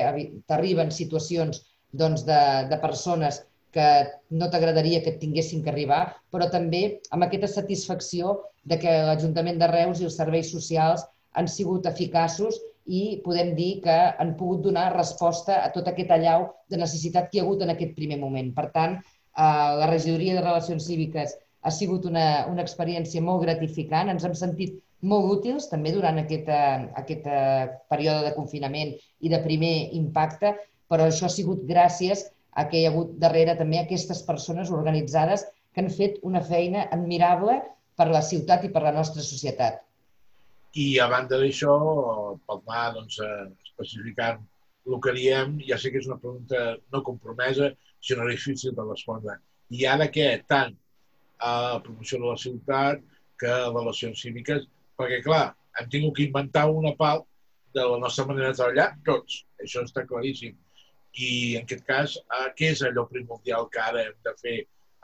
t'arriben 0.50 0.91
situacions 0.91 1.62
doncs, 1.94 2.25
de, 2.27 2.41
de 2.72 2.79
persones 2.84 3.44
que 3.75 3.88
no 4.32 4.48
t'agradaria 4.51 5.01
que 5.03 5.15
et 5.15 5.20
tinguessin 5.22 5.63
que 5.63 5.72
arribar, 5.72 6.03
però 6.32 6.48
també 6.51 7.01
amb 7.15 7.27
aquesta 7.27 7.51
satisfacció 7.51 8.38
de 8.63 8.79
que 8.82 8.94
l'Ajuntament 9.08 9.60
de 9.60 9.67
Reus 9.72 10.01
i 10.01 10.08
els 10.08 10.15
serveis 10.20 10.51
socials 10.51 11.03
han 11.36 11.50
sigut 11.51 11.88
eficaços 11.91 12.62
i 12.86 13.22
podem 13.25 13.54
dir 13.58 13.82
que 13.84 13.96
han 14.22 14.36
pogut 14.38 14.62
donar 14.65 14.92
resposta 14.94 15.62
a 15.63 15.72
tot 15.74 15.88
aquest 15.89 16.12
allau 16.13 16.50
de 16.70 16.77
necessitat 16.77 17.30
que 17.30 17.38
hi 17.38 17.42
ha 17.42 17.46
hagut 17.46 17.63
en 17.65 17.74
aquest 17.74 17.96
primer 17.98 18.20
moment. 18.22 18.51
Per 18.54 18.70
tant, 18.75 19.00
eh, 19.00 19.72
la 19.82 19.89
regidoria 19.89 20.36
de 20.38 20.46
Relacions 20.46 20.86
Cíviques 20.86 21.36
ha 21.65 21.72
sigut 21.74 22.06
una, 22.06 22.46
una 22.51 22.62
experiència 22.62 23.24
molt 23.25 23.42
gratificant. 23.44 24.12
Ens 24.13 24.25
hem 24.27 24.36
sentit 24.38 24.77
molt 25.01 25.32
útils 25.38 25.68
també 25.72 25.92
durant 25.96 26.22
aquest, 26.22 26.50
eh, 26.50 26.86
aquest 27.01 27.25
eh, 27.25 27.65
període 27.89 28.30
de 28.30 28.36
confinament 28.38 28.94
i 29.22 29.34
de 29.34 29.42
primer 29.44 29.75
impacte, 29.98 30.54
però 30.89 31.10
això 31.10 31.25
ha 31.25 31.34
sigut 31.34 31.65
gràcies 31.65 32.27
a 32.56 32.68
que 32.70 32.80
hi 32.80 32.86
ha 32.86 32.94
hagut 32.94 33.18
darrere 33.22 33.58
també 33.60 33.82
aquestes 33.82 34.22
persones 34.27 34.72
organitzades 34.72 35.48
que 35.74 35.82
han 35.84 35.89
fet 35.92 36.22
una 36.24 36.42
feina 36.42 36.86
admirable 36.96 37.58
per 38.00 38.08
la 38.12 38.22
ciutat 38.22 38.63
i 38.63 38.72
per 38.72 38.84
la 38.86 38.94
nostra 38.96 39.24
societat. 39.25 39.82
I 40.75 40.86
a 41.00 41.08
banda 41.12 41.39
d'això, 41.39 41.74
pel 42.48 42.62
anar 42.65 42.86
doncs, 42.98 43.20
especificant 43.63 44.41
el 44.86 44.98
que 45.01 45.13
diem, 45.15 45.60
ja 45.67 45.77
sé 45.82 45.91
que 45.91 46.01
és 46.01 46.10
una 46.10 46.20
pregunta 46.22 46.63
no 46.94 47.03
compromesa, 47.10 47.72
sinó 48.03 48.27
difícil 48.29 48.75
de 48.77 48.86
respondre. 48.89 49.38
I 49.72 49.86
ara 49.89 50.10
què? 50.13 50.27
Tant 50.51 50.75
a 51.41 51.53
promoció 51.86 52.20
de 52.22 52.27
la 52.27 52.41
ciutat 52.41 53.01
que 53.39 53.50
a 53.51 53.72
relacions 53.72 54.22
cíviques, 54.22 54.67
perquè, 55.00 55.22
clar, 55.25 55.46
hem 55.79 55.89
tingut 55.91 56.20
que 56.20 56.27
inventar 56.27 56.67
una 56.72 56.94
part 57.00 57.25
de 57.75 57.84
la 57.91 57.98
nostra 58.03 58.27
manera 58.29 58.51
de 58.51 58.60
treballar, 58.60 58.91
tots. 59.08 59.41
Això 59.63 59.84
està 59.84 60.05
claríssim 60.08 60.55
i 61.15 61.55
en 61.58 61.63
aquest 61.63 61.86
cas, 61.88 62.15
eh, 62.38 62.48
què 62.60 62.72
és 62.75 62.84
allò 62.84 63.05
primordial 63.12 63.70
que 63.72 63.84
ara 63.84 64.03
hem 64.08 64.17
de 64.27 64.34
fer 64.41 64.58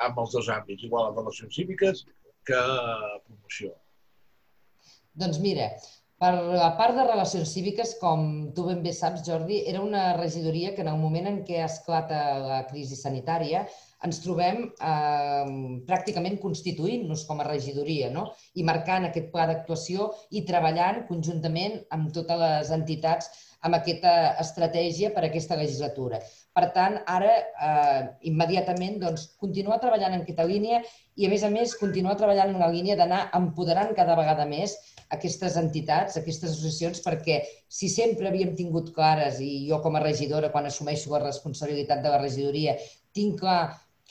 amb 0.08 0.20
els 0.24 0.36
dos 0.36 0.50
àmbits, 0.50 0.84
igual 0.88 1.10
a 1.10 1.16
relacions 1.16 1.56
cíviques 1.56 2.06
que 2.48 2.58
a 2.58 3.20
promoció? 3.26 3.74
Doncs 5.20 5.40
mira, 5.44 5.68
per 6.22 6.32
la 6.38 6.70
part 6.78 6.94
de 6.94 7.04
relacions 7.08 7.52
cíviques, 7.56 7.96
com 8.00 8.26
tu 8.56 8.68
ben 8.68 8.84
bé 8.86 8.92
saps, 8.94 9.24
Jordi, 9.26 9.64
era 9.72 9.82
una 9.82 10.04
regidoria 10.18 10.76
que 10.76 10.84
en 10.86 10.92
el 10.92 11.00
moment 11.02 11.30
en 11.32 11.40
què 11.48 11.64
esclata 11.66 12.20
la 12.44 12.60
crisi 12.70 13.00
sanitària 13.00 13.64
ens 14.08 14.22
trobem 14.22 14.62
eh, 14.70 15.50
pràcticament 15.90 16.38
constituint-nos 16.44 17.26
com 17.30 17.42
a 17.42 17.48
regidoria 17.50 18.12
no? 18.14 18.28
i 18.54 18.66
marcant 18.70 19.10
aquest 19.10 19.32
pla 19.34 19.48
d'actuació 19.50 20.12
i 20.38 20.46
treballant 20.52 21.04
conjuntament 21.10 21.82
amb 21.98 22.14
totes 22.14 22.42
les 22.46 22.72
entitats 22.78 23.34
amb 23.66 23.78
aquesta 23.78 24.14
estratègia 24.46 25.12
per 25.16 25.26
a 25.26 25.30
aquesta 25.30 25.58
legislatura. 25.58 26.22
Per 26.52 26.66
tant, 26.76 26.98
ara, 27.08 27.36
eh, 27.66 28.00
immediatament, 28.28 28.98
doncs, 29.00 29.30
continuar 29.40 29.78
treballant 29.80 30.18
en 30.18 30.26
aquesta 30.26 30.44
línia 30.50 30.82
i, 30.84 31.26
a 31.26 31.30
més 31.32 31.46
a 31.48 31.52
més, 31.54 31.76
continuar 31.80 32.18
treballant 32.20 32.52
en 32.52 32.58
una 32.60 32.68
línia 32.74 32.98
d'anar 33.00 33.22
empoderant 33.38 33.94
cada 33.96 34.18
vegada 34.20 34.48
més 34.50 34.74
aquestes 35.16 35.56
entitats, 35.62 36.18
aquestes 36.20 36.52
associacions, 36.52 37.00
perquè 37.06 37.40
si 37.72 37.88
sempre 37.92 38.28
havíem 38.28 38.52
tingut 38.58 38.92
clares, 38.96 39.40
i 39.40 39.64
jo 39.70 39.80
com 39.84 39.96
a 39.96 40.04
regidora, 40.04 40.52
quan 40.52 40.68
assumeixo 40.68 41.14
la 41.14 41.24
responsabilitat 41.24 42.04
de 42.04 42.12
la 42.12 42.20
regidoria, 42.20 42.76
tinc 43.16 43.40
clar 43.40 43.62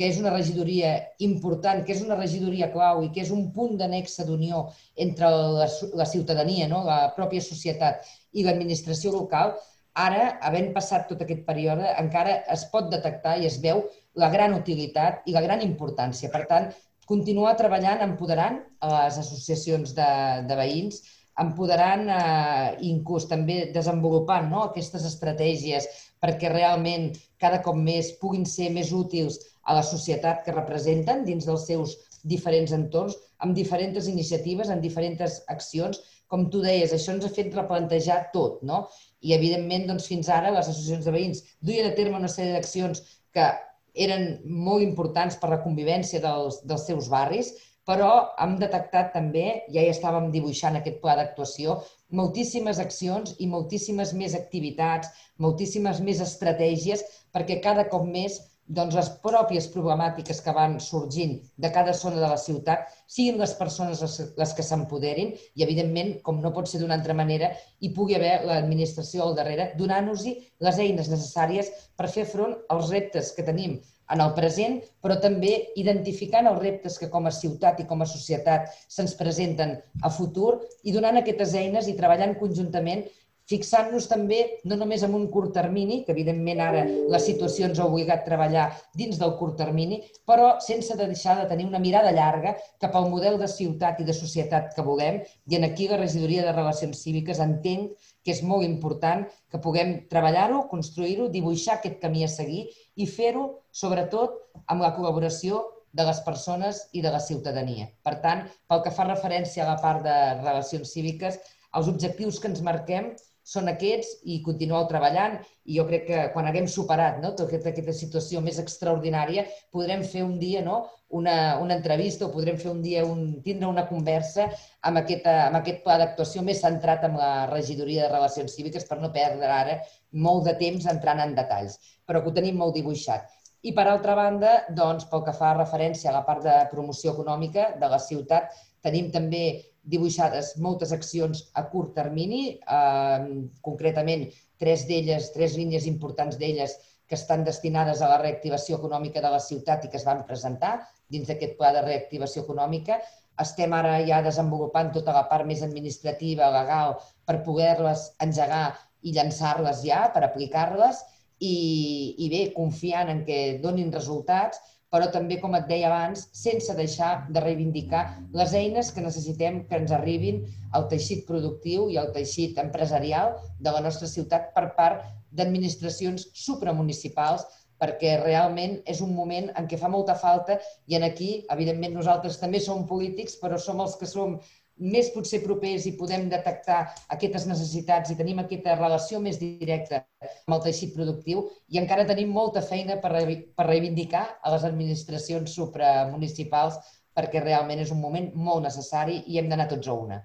que 0.01 0.09
és 0.09 0.17
una 0.21 0.33
regidoria 0.33 0.95
important, 1.27 1.83
que 1.85 1.93
és 1.93 2.01
una 2.01 2.17
regidoria 2.17 2.71
clau 2.73 3.03
i 3.05 3.11
que 3.13 3.21
és 3.21 3.33
un 3.37 3.51
punt 3.53 3.77
de 3.81 3.89
nexe 3.93 4.25
d'unió 4.25 4.63
entre 4.97 5.29
la, 5.29 5.67
la 6.01 6.07
ciutadania, 6.09 6.69
no? 6.73 6.81
la 6.87 7.11
pròpia 7.17 7.45
societat 7.45 8.09
i 8.33 8.47
l'administració 8.47 9.13
local, 9.13 9.59
ara, 9.99 10.39
havent 10.47 10.71
passat 10.75 11.09
tot 11.09 11.23
aquest 11.23 11.43
període, 11.47 11.87
encara 11.99 12.41
es 12.53 12.67
pot 12.73 12.91
detectar 12.93 13.39
i 13.39 13.47
es 13.47 13.59
veu 13.63 13.83
la 14.15 14.31
gran 14.31 14.55
utilitat 14.55 15.27
i 15.27 15.35
la 15.35 15.43
gran 15.43 15.63
importància. 15.63 16.31
Per 16.31 16.45
tant, 16.51 16.69
continuar 17.07 17.57
treballant, 17.59 18.03
empoderant 18.07 18.61
les 18.83 19.19
associacions 19.19 19.95
de, 19.97 20.11
de 20.47 20.59
veïns, 20.59 21.03
empoderant 21.41 22.07
eh, 22.13 22.77
inclús 22.87 23.27
també 23.31 23.71
desenvolupant 23.75 24.51
no, 24.51 24.67
aquestes 24.69 25.07
estratègies 25.09 25.89
perquè 26.21 26.51
realment 26.53 27.11
cada 27.41 27.63
cop 27.65 27.79
més 27.79 28.13
puguin 28.21 28.45
ser 28.45 28.69
més 28.75 28.93
útils 28.93 29.39
a 29.65 29.77
la 29.79 29.85
societat 29.87 30.45
que 30.45 30.55
representen 30.55 31.25
dins 31.25 31.47
dels 31.49 31.67
seus 31.69 31.97
diferents 32.31 32.73
entorns, 32.77 33.17
amb 33.41 33.57
diferents 33.57 34.09
iniciatives, 34.11 34.69
en 34.69 34.83
diferents 34.85 35.41
accions. 35.49 36.01
Com 36.31 36.51
tu 36.53 36.61
deies, 36.63 36.93
això 36.93 37.15
ens 37.15 37.25
ha 37.27 37.33
fet 37.33 37.55
replantejar 37.57 38.19
tot, 38.35 38.61
no? 38.63 38.85
I, 39.21 39.35
evidentment, 39.37 39.87
doncs, 39.89 40.07
fins 40.09 40.29
ara 40.33 40.53
les 40.55 40.69
associacions 40.69 41.07
de 41.07 41.15
veïns 41.17 41.43
duien 41.61 41.89
a 41.91 41.97
terme 41.97 42.19
una 42.19 42.31
sèrie 42.33 42.55
d'accions 42.57 43.03
que 43.37 43.49
eren 43.95 44.27
molt 44.45 44.85
importants 44.85 45.37
per 45.41 45.51
la 45.53 45.61
convivència 45.65 46.23
dels, 46.25 46.61
dels 46.65 46.87
seus 46.89 47.11
barris, 47.13 47.53
però 47.89 48.11
hem 48.39 48.55
detectat 48.61 49.11
també, 49.15 49.47
ja 49.75 49.83
hi 49.83 49.91
estàvem 49.91 50.29
dibuixant 50.35 50.77
aquest 50.79 51.01
pla 51.03 51.17
d'actuació, 51.19 51.81
moltíssimes 52.15 52.79
accions 52.83 53.35
i 53.39 53.49
moltíssimes 53.51 54.13
més 54.19 54.37
activitats, 54.39 55.11
moltíssimes 55.39 56.01
més 56.07 56.21
estratègies 56.23 57.05
perquè 57.35 57.61
cada 57.65 57.89
cop 57.91 58.07
més 58.07 58.39
doncs, 58.79 58.95
les 58.95 59.11
pròpies 59.25 59.67
problemàtiques 59.75 60.41
que 60.45 60.55
van 60.55 60.77
sorgint 60.85 61.37
de 61.65 61.71
cada 61.75 61.95
zona 62.01 62.21
de 62.23 62.29
la 62.31 62.39
ciutat 62.39 62.87
siguin 63.11 63.41
les 63.43 63.55
persones 63.59 64.03
les, 64.03 64.55
que 64.57 64.67
s'empoderin 64.67 65.33
i, 65.35 65.65
evidentment, 65.67 66.17
com 66.27 66.39
no 66.43 66.55
pot 66.55 66.71
ser 66.71 66.81
d'una 66.83 66.97
altra 67.01 67.17
manera, 67.19 67.51
hi 67.81 67.91
pugui 67.97 68.19
haver 68.19 68.37
l'administració 68.47 69.27
al 69.27 69.39
darrere 69.39 69.73
donant-nos-hi 69.79 70.37
les 70.67 70.83
eines 70.87 71.11
necessàries 71.11 71.73
per 71.99 72.11
fer 72.15 72.29
front 72.31 72.55
als 72.71 72.93
reptes 72.95 73.35
que 73.37 73.47
tenim 73.47 73.81
en 74.11 74.23
el 74.23 74.33
present, 74.35 74.81
però 75.03 75.17
també 75.23 75.53
identificant 75.79 76.49
els 76.51 76.59
reptes 76.63 76.99
que 76.99 77.09
com 77.13 77.29
a 77.29 77.35
ciutat 77.35 77.79
i 77.83 77.87
com 77.91 78.03
a 78.03 78.09
societat 78.11 78.71
se'ns 78.91 79.15
presenten 79.19 79.77
a 80.03 80.11
futur 80.11 80.57
i 80.83 80.95
donant 80.95 81.21
aquestes 81.21 81.55
eines 81.59 81.87
i 81.87 81.97
treballant 81.99 82.35
conjuntament 82.41 83.05
fixant-nos 83.51 84.07
també 84.11 84.41
no 84.71 84.79
només 84.79 85.03
en 85.03 85.15
un 85.19 85.27
curt 85.33 85.53
termini, 85.57 86.01
que 86.05 86.15
evidentment 86.15 86.61
ara 86.63 86.85
la 87.11 87.21
situació 87.23 87.67
ens 87.67 87.81
ha 87.81 87.89
obligat 87.91 88.23
a 88.23 88.29
treballar 88.29 88.67
dins 88.97 89.19
del 89.19 89.35
curt 89.41 89.57
termini, 89.59 90.01
però 90.27 90.53
sense 90.63 90.97
deixar 90.99 91.37
de 91.41 91.49
tenir 91.51 91.67
una 91.67 91.83
mirada 91.83 92.13
llarga 92.15 92.55
cap 92.83 92.95
al 92.95 93.11
model 93.11 93.41
de 93.41 93.49
ciutat 93.51 94.01
i 94.01 94.07
de 94.07 94.15
societat 94.17 94.71
que 94.77 94.87
volem. 94.87 95.21
I 95.51 95.59
en 95.59 95.67
aquí 95.67 95.89
la 95.91 95.99
Regidoria 96.01 96.47
de 96.47 96.55
Relacions 96.55 97.03
Cíviques 97.03 97.43
entenc 97.43 97.99
que 98.25 98.35
és 98.35 98.45
molt 98.47 98.67
important 98.67 99.27
que 99.51 99.61
puguem 99.65 99.95
treballar-ho, 100.13 100.67
construir-ho, 100.71 101.29
dibuixar 101.33 101.79
aquest 101.79 101.99
camí 102.03 102.25
a 102.25 102.31
seguir 102.31 102.67
i 102.97 103.07
fer-ho, 103.09 103.47
sobretot, 103.73 104.37
amb 104.69 104.85
la 104.85 104.93
col·laboració 104.97 105.65
de 105.97 106.05
les 106.07 106.21
persones 106.27 106.85
i 106.95 107.03
de 107.03 107.11
la 107.11 107.23
ciutadania. 107.23 107.89
Per 108.07 108.21
tant, 108.23 108.45
pel 108.71 108.85
que 108.85 108.93
fa 108.95 109.09
referència 109.09 109.65
a 109.65 109.73
la 109.73 109.81
part 109.83 110.05
de 110.07 110.17
relacions 110.43 110.93
cíviques, 110.95 111.41
els 111.75 111.89
objectius 111.91 112.39
que 112.43 112.51
ens 112.51 112.63
marquem 112.67 113.11
són 113.51 113.71
aquests 113.73 114.21
i 114.31 114.39
continueu 114.47 114.87
treballant 114.91 115.37
i 115.67 115.79
jo 115.79 115.87
crec 115.89 116.07
que 116.07 116.23
quan 116.35 116.47
haguem 116.47 116.69
superat 116.71 117.19
no, 117.23 117.33
tota 117.35 117.49
aquesta, 117.49 117.73
aquesta 117.73 117.95
situació 117.97 118.43
més 118.45 118.61
extraordinària 118.63 119.47
podrem 119.75 120.05
fer 120.07 120.23
un 120.27 120.37
dia 120.39 120.63
no, 120.67 120.85
una, 121.21 121.59
una 121.63 121.75
entrevista 121.79 122.27
o 122.27 122.33
podrem 122.35 122.59
fer 122.61 122.71
un 122.71 122.83
dia 122.85 123.03
un, 123.07 123.41
tindre 123.43 123.67
una 123.71 123.87
conversa 123.89 124.47
amb, 124.47 125.03
aquesta, 125.03 125.35
amb 125.49 125.59
aquest 125.61 125.83
pla 125.87 125.99
d'actuació 125.99 126.45
més 126.47 126.63
centrat 126.63 127.05
en 127.09 127.19
la 127.19 127.33
regidoria 127.51 128.07
de 128.07 128.13
Relacions 128.15 128.55
Cíviques 128.55 128.87
per 128.87 129.01
no 129.03 129.11
perdre 129.15 129.51
ara 129.51 129.81
molt 130.27 130.47
de 130.47 130.55
temps 130.63 130.87
entrant 130.91 131.23
en 131.23 131.35
detalls, 131.35 131.79
però 132.07 132.23
que 132.23 132.31
ho 132.31 132.39
tenim 132.39 132.59
molt 132.59 132.79
dibuixat. 132.79 133.27
I 133.63 133.75
per 133.77 133.85
altra 133.91 134.15
banda, 134.17 134.53
doncs, 134.73 135.05
pel 135.11 135.25
que 135.27 135.35
fa 135.37 135.53
referència 135.57 136.09
a 136.11 136.15
la 136.15 136.25
part 136.25 136.47
de 136.47 136.55
promoció 136.71 137.13
econòmica 137.13 137.75
de 137.83 137.91
la 137.93 137.99
ciutat, 138.01 138.55
tenim 138.81 139.11
també 139.13 139.43
dibuixades 139.83 140.55
moltes 140.61 140.93
accions 140.93 141.47
a 141.55 141.65
curt 141.73 141.95
termini, 141.97 142.59
eh, 142.61 143.19
concretament 143.63 144.29
tres 144.61 144.87
d'elles, 144.89 145.31
tres 145.33 145.57
línies 145.57 145.87
importants 145.87 146.37
d'elles 146.39 146.77
que 147.07 147.17
estan 147.19 147.45
destinades 147.45 148.03
a 148.03 148.09
la 148.09 148.19
reactivació 148.21 148.77
econòmica 148.79 149.21
de 149.21 149.31
la 149.31 149.41
ciutat 149.41 149.85
i 149.85 149.89
que 149.91 149.99
es 149.99 150.07
van 150.07 150.25
presentar 150.27 150.77
dins 151.11 151.27
d'aquest 151.27 151.57
pla 151.59 151.73
de 151.75 151.83
reactivació 151.83 152.45
econòmica. 152.45 153.01
Estem 153.41 153.73
ara 153.73 153.97
ja 154.07 154.21
desenvolupant 154.23 154.93
tota 154.95 155.15
la 155.17 155.25
part 155.31 155.49
més 155.49 155.63
administrativa, 155.67 156.53
legal, 156.55 156.99
per 157.27 157.41
poder-les 157.47 158.13
engegar 158.23 158.77
i 159.03 159.15
llançar-les 159.17 159.83
ja, 159.87 160.05
per 160.15 160.23
aplicar-les, 160.27 161.01
i, 161.41 162.15
i 162.21 162.29
bé, 162.29 162.43
confiant 162.55 163.09
en 163.09 163.25
que 163.25 163.59
donin 163.65 163.91
resultats, 163.93 164.61
però 164.91 165.07
també, 165.15 165.39
com 165.43 165.55
et 165.55 165.69
deia 165.71 165.87
abans, 165.89 166.27
sense 166.35 166.75
deixar 166.75 167.11
de 167.31 167.43
reivindicar 167.45 168.03
les 168.35 168.55
eines 168.59 168.91
que 168.95 169.05
necessitem 169.05 169.63
que 169.71 169.79
ens 169.79 169.95
arribin 169.95 170.43
al 170.75 170.89
teixit 170.91 171.23
productiu 171.29 171.89
i 171.91 171.99
al 172.01 172.11
teixit 172.17 172.59
empresarial 172.63 173.37
de 173.61 173.75
la 173.77 173.83
nostra 173.87 174.11
ciutat 174.11 174.51
per 174.57 174.67
part 174.79 175.07
d'administracions 175.31 176.27
supramunicipals 176.35 177.47
perquè 177.81 178.17
realment 178.21 178.81
és 178.93 179.01
un 179.01 179.15
moment 179.17 179.49
en 179.57 179.69
què 179.71 179.79
fa 179.81 179.89
molta 179.89 180.17
falta 180.19 180.59
i 180.91 180.99
en 180.99 181.07
aquí, 181.07 181.31
evidentment, 181.55 181.95
nosaltres 181.97 182.37
també 182.43 182.61
som 182.61 182.85
polítics, 182.91 183.39
però 183.41 183.57
som 183.59 183.81
els 183.81 183.97
que 183.97 184.11
som 184.11 184.37
més 184.81 185.11
potser 185.15 185.43
propers 185.45 185.85
i 185.87 185.95
podem 185.99 186.29
detectar 186.33 186.81
aquestes 187.15 187.47
necessitats 187.49 188.11
i 188.11 188.17
tenim 188.19 188.41
aquesta 188.41 188.77
relació 188.79 189.21
més 189.21 189.39
directa 189.41 190.03
amb 190.25 190.57
el 190.57 190.63
teixit 190.65 190.95
productiu 190.97 191.45
i 191.69 191.81
encara 191.81 192.07
tenim 192.09 192.33
molta 192.33 192.63
feina 192.65 192.97
per, 193.03 193.13
per 193.57 193.67
reivindicar 193.69 194.25
a 194.41 194.55
les 194.55 194.65
administracions 194.69 195.55
supramunicipals 195.55 196.81
perquè 197.17 197.43
realment 197.45 197.83
és 197.83 197.93
un 197.93 198.01
moment 198.01 198.31
molt 198.35 198.65
necessari 198.65 199.21
i 199.27 199.39
hem 199.39 199.51
d'anar 199.51 199.69
tots 199.69 199.91
a 199.91 199.97
una. 200.07 200.21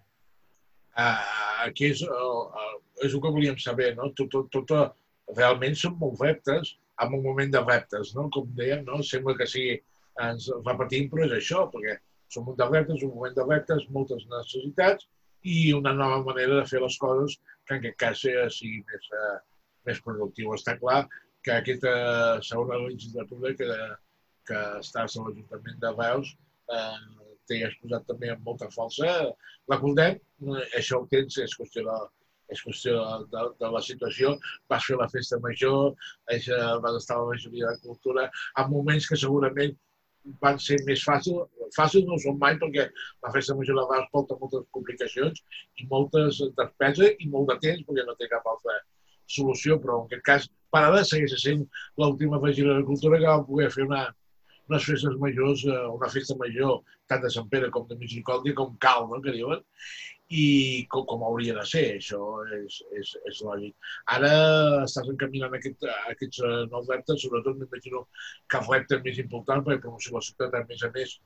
Uh, 0.96 1.20
aquí 1.66 1.90
és, 1.92 2.06
és 3.04 3.12
el 3.12 3.22
que 3.22 3.34
volíem 3.38 3.58
saber, 3.60 3.92
no? 3.98 4.14
Tot, 4.16 4.32
tot, 4.32 4.54
tot, 4.54 4.96
realment 5.36 5.76
són 5.76 5.98
molt 6.00 6.22
reptes, 6.24 6.76
en 7.04 7.18
un 7.18 7.24
moment 7.26 7.52
de 7.52 7.62
reptes, 7.66 8.14
no? 8.16 8.30
Com 8.32 8.48
dèiem, 8.56 8.86
no? 8.88 9.02
Sembla 9.04 9.36
que 9.36 9.48
sigui, 9.50 9.80
ens 10.24 10.48
repetim, 10.64 11.10
però 11.12 11.26
és 11.26 11.36
això, 11.40 11.66
perquè 11.74 11.98
som 12.34 12.48
un 12.52 12.58
de 12.60 12.70
reptes, 12.70 13.04
un 13.04 13.14
moment 13.16 13.36
de 13.36 13.46
reptes, 13.50 13.90
moltes 13.98 14.26
necessitats 14.32 15.08
i 15.46 15.74
una 15.78 15.94
nova 15.94 16.24
manera 16.26 16.62
de 16.62 16.66
fer 16.70 16.82
les 16.82 16.98
coses 17.02 17.38
que 17.68 17.78
en 17.78 17.84
aquest 17.84 18.00
cas 18.02 18.24
sigui 18.58 18.82
més, 18.90 19.12
uh, 19.14 19.38
més 19.86 20.02
productiu. 20.06 20.54
Està 20.56 20.78
clar 20.82 21.04
que 21.46 21.54
aquesta 21.54 21.94
segona 22.46 22.82
legislatura 22.88 23.54
que, 23.60 23.70
que 24.50 24.64
estàs 24.82 25.18
a 25.18 25.26
l'Ajuntament 25.28 25.78
de 25.84 25.92
Reus 26.00 26.32
eh, 26.74 27.26
t'hi 27.46 27.62
has 27.66 27.78
posat 27.82 28.06
també 28.10 28.32
amb 28.34 28.46
molta 28.50 28.70
força. 28.74 29.12
La 29.72 29.80
Coldem, 29.82 30.18
això 30.78 31.02
ho 31.02 31.08
tens, 31.12 31.38
és 31.44 31.54
qüestió 31.60 31.86
de, 31.86 31.98
és 32.54 32.62
qüestió 32.66 32.98
de, 33.34 33.44
de 33.62 33.72
la 33.76 33.82
situació. 33.86 34.36
Vas 34.72 34.88
fer 34.90 34.98
la 35.02 35.10
festa 35.14 35.40
major, 35.44 35.94
vas 36.30 37.00
estar 37.02 37.18
a 37.18 37.22
la 37.22 37.30
majoria 37.34 37.74
de 37.74 37.84
cultura, 37.86 38.30
en 38.62 38.72
moments 38.74 39.10
que 39.10 39.20
segurament 39.22 39.78
van 40.42 40.60
ser 40.62 40.80
més 40.88 41.04
fàcils. 41.06 41.46
Fàcils 41.76 42.08
no 42.10 42.18
són 42.22 42.38
mai 42.42 42.58
perquè 42.62 42.88
la 42.88 43.32
festa 43.36 43.56
major 43.58 43.80
de 43.80 43.86
Reus 43.92 44.12
porta 44.14 44.38
moltes 44.42 44.68
complicacions 44.78 45.42
i 45.82 45.88
moltes 45.92 46.42
despeses 46.60 47.24
i 47.26 47.32
molt 47.32 47.52
de 47.54 47.58
temps 47.68 47.88
perquè 47.88 48.06
no 48.08 48.18
té 48.20 48.30
cap 48.32 48.46
altra 48.52 48.78
solució, 49.38 49.80
però 49.82 50.02
en 50.02 50.10
aquest 50.10 50.26
cas 50.30 50.52
Parada 50.76 51.06
segueix 51.08 51.34
sent 51.40 51.62
l'última 52.02 52.40
festa 52.44 52.74
de 52.78 52.86
cultura 52.88 53.20
que 53.22 53.30
vam 53.30 53.46
poder 53.48 53.70
fer 53.72 53.86
una, 53.86 54.02
unes 54.70 54.88
festes 54.90 55.16
majors, 55.22 55.64
una 55.94 56.10
festa 56.12 56.36
major 56.42 56.82
tant 57.12 57.22
de 57.24 57.32
Sant 57.36 57.48
Pere 57.54 57.70
com 57.72 57.86
de 57.88 57.98
Misericòrdia 58.02 58.58
com 58.58 58.74
cal, 58.86 59.08
no? 59.12 59.22
que 59.24 59.34
diuen, 59.36 59.62
i 60.30 60.86
com, 60.90 61.06
com 61.06 61.24
hauria 61.24 61.54
de 61.54 61.64
ser, 61.70 61.84
això 62.00 62.20
és, 62.58 62.80
és, 63.00 63.12
és 63.30 63.42
lògic. 63.46 63.76
Ara 64.16 64.32
estàs 64.84 65.10
encaminant 65.12 65.54
aquest, 65.54 65.84
aquests 66.12 66.40
uh, 66.42 66.54
nous 66.72 66.88
reptes, 66.90 67.22
sobretot 67.22 67.60
m'imagino 67.60 68.06
que 68.50 68.62
el 68.62 68.70
repte 68.72 69.02
més 69.06 69.20
important 69.22 69.62
per 69.66 69.78
promocionar 69.84 70.22
la 70.22 70.28
ciutat, 70.28 70.56
a 70.58 70.64
més 70.70 70.86
a 70.86 70.90
més, 70.96 71.18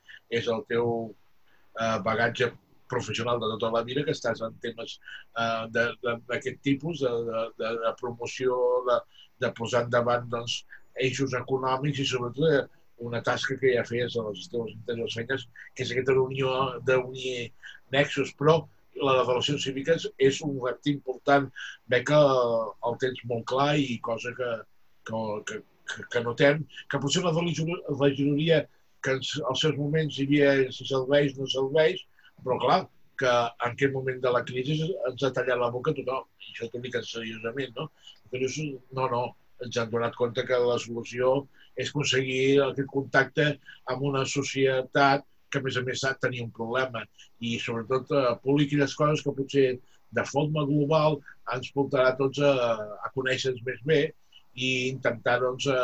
és 0.41 0.49
el 0.55 0.65
teu 0.71 0.89
uh, 1.07 1.99
bagatge 2.03 2.51
professional 2.89 3.39
de 3.39 3.51
tota 3.53 3.69
la 3.77 3.83
vida, 3.87 4.03
que 4.03 4.15
estàs 4.17 4.41
en 4.43 4.57
temes 4.63 4.97
uh, 5.37 5.69
d'aquest 5.71 6.59
tipus, 6.65 7.05
de, 7.05 7.13
de, 7.61 7.71
de, 7.85 7.93
promoció, 8.01 8.57
de, 8.89 8.99
de 9.45 9.53
posar 9.55 9.85
endavant 9.85 10.27
doncs, 10.33 10.63
eixos 10.99 11.31
econòmics 11.37 12.01
i 12.03 12.07
sobretot 12.09 12.49
de, 12.49 12.59
una 12.99 13.21
tasca 13.23 13.55
que 13.55 13.71
ja 13.77 13.85
feies 13.87 14.17
a 14.19 14.25
les 14.25 14.49
teves 14.51 14.73
anteriors 14.75 15.15
feines, 15.15 15.45
que 15.75 15.85
és 15.85 15.93
aquesta 15.93 16.17
unió 16.19 16.55
d'unir 16.83 17.53
nexos, 17.95 18.33
però 18.35 18.57
la 18.97 19.15
relacions 19.21 19.63
cíviques 19.63 20.07
és 20.29 20.41
un 20.45 20.57
repte 20.63 20.91
important. 20.91 21.47
Veig 21.93 22.05
que 22.09 22.19
el 22.89 22.99
tens 23.03 23.23
molt 23.31 23.47
clar 23.51 23.71
i 23.77 23.99
cosa 24.09 24.33
que, 24.37 24.51
que, 25.09 25.23
que, 25.49 26.05
que 26.13 26.23
notem, 26.25 26.65
que 26.91 27.01
potser 27.01 27.23
la 27.25 27.33
regidoria 27.33 28.63
que 29.03 29.15
als 29.15 29.61
seus 29.63 29.75
moments 29.79 30.17
hi 30.19 30.25
havia 30.27 30.53
si 30.75 30.87
serveix, 30.87 31.35
no 31.37 31.47
serveix, 31.47 32.01
però 32.43 32.57
clar, 32.63 32.79
que 33.19 33.31
en 33.31 33.73
aquest 33.73 33.93
moment 33.95 34.19
de 34.23 34.31
la 34.35 34.43
crisi 34.47 34.77
ens 35.09 35.23
ha 35.23 35.31
tallat 35.35 35.59
la 35.59 35.71
boca 35.75 35.95
tothom. 35.95 36.27
I 36.39 36.53
això 36.53 36.69
t'ho 36.71 36.81
dic 36.83 36.97
seriosament, 37.03 37.75
no? 37.75 37.89
Dius, 38.31 38.59
no, 38.95 39.07
no, 39.11 39.23
ens 39.65 39.79
han 39.81 39.89
donat 39.91 40.15
compte 40.19 40.45
que 40.47 40.59
la 40.63 40.77
solució 40.83 41.33
és 41.79 41.91
aconseguir 41.91 42.59
aquest 42.65 42.91
contacte 42.91 43.47
amb 43.91 44.05
una 44.11 44.25
societat 44.33 45.25
que 45.51 45.59
a 45.59 45.65
més 45.65 45.77
a 45.77 45.83
més 45.85 46.05
tenir 46.21 46.43
un 46.45 46.51
problema 46.55 47.03
i 47.39 47.57
sobretot 47.61 48.11
eh, 48.15 48.25
polir 48.43 48.67
aquelles 48.67 48.95
coses 48.99 49.23
que 49.25 49.35
potser 49.39 49.67
de 50.17 50.25
forma 50.25 50.65
global 50.65 51.19
ens 51.53 51.71
portarà 51.75 52.13
tots 52.17 52.41
a, 52.41 52.53
a 53.05 53.11
conèixer-nos 53.15 53.65
més 53.65 53.81
bé 53.91 53.99
i 54.55 54.69
intentar 54.89 55.39
doncs, 55.43 55.67
a, 55.69 55.81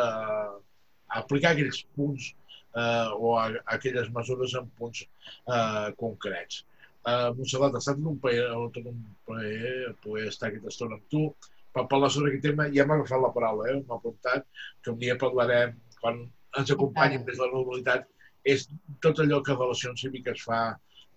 a 1.10 1.20
aplicar 1.22 1.54
aquells 1.54 1.82
punts 1.96 2.30
eh, 2.30 3.08
o 3.14 3.36
a, 3.38 3.46
a 3.48 3.76
aquelles 3.78 4.08
mesures 4.14 4.56
en 4.58 4.70
punts 4.78 5.04
eh, 5.04 5.88
concrets. 6.00 6.64
Eh, 7.06 7.28
Montserrat, 7.38 7.76
ha 7.76 7.82
estat 7.82 8.02
un 8.02 8.18
plaer, 8.22 8.48
tot 8.74 8.90
un 8.90 9.02
plaer 9.28 9.92
poder 10.02 10.26
estar 10.32 10.50
aquesta 10.50 10.74
estona 10.74 10.98
amb 10.98 11.06
tu 11.12 11.28
per 11.76 11.86
parlar 11.92 12.10
sobre 12.12 12.32
aquest 12.32 12.48
tema. 12.48 12.68
Ja 12.74 12.86
m'ha 12.88 12.98
agafat 12.98 13.22
la 13.22 13.32
paraula, 13.36 13.70
eh? 13.70 13.78
m'ha 13.86 14.00
apuntat 14.00 14.46
que 14.82 14.92
un 14.94 15.00
dia 15.02 15.18
parlarem, 15.20 15.76
quan 16.00 16.24
ens 16.58 16.72
acompanyi 16.72 17.22
més 17.22 17.40
la 17.42 17.50
normalitat, 17.52 18.08
és 18.52 18.66
tot 19.04 19.22
allò 19.22 19.40
que 19.44 19.56
Relacions 19.56 20.02
Cíviques 20.04 20.44
fa 20.46 20.60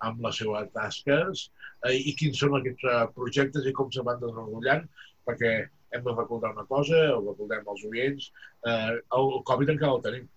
amb 0.08 0.24
les 0.24 0.40
seves 0.42 0.70
tasques 0.76 1.44
eh, 1.88 1.98
i 1.98 2.16
quins 2.20 2.40
són 2.42 2.58
aquests 2.60 2.88
eh, 2.88 3.04
projectes 3.18 3.68
i 3.68 3.76
com 3.76 3.92
se 3.94 4.06
van 4.08 4.22
desenvolupant, 4.22 4.88
perquè 5.28 5.54
hem 5.96 6.04
de 6.06 6.16
recordar 6.16 6.54
una 6.56 6.66
cosa, 6.70 7.00
ho 7.16 7.22
recordem 7.26 7.68
als 7.68 7.86
oients, 7.90 8.30
eh, 8.70 8.98
el 9.20 9.32
Covid 9.50 9.74
encara 9.76 9.98
el 9.98 10.04
tenim, 10.06 10.28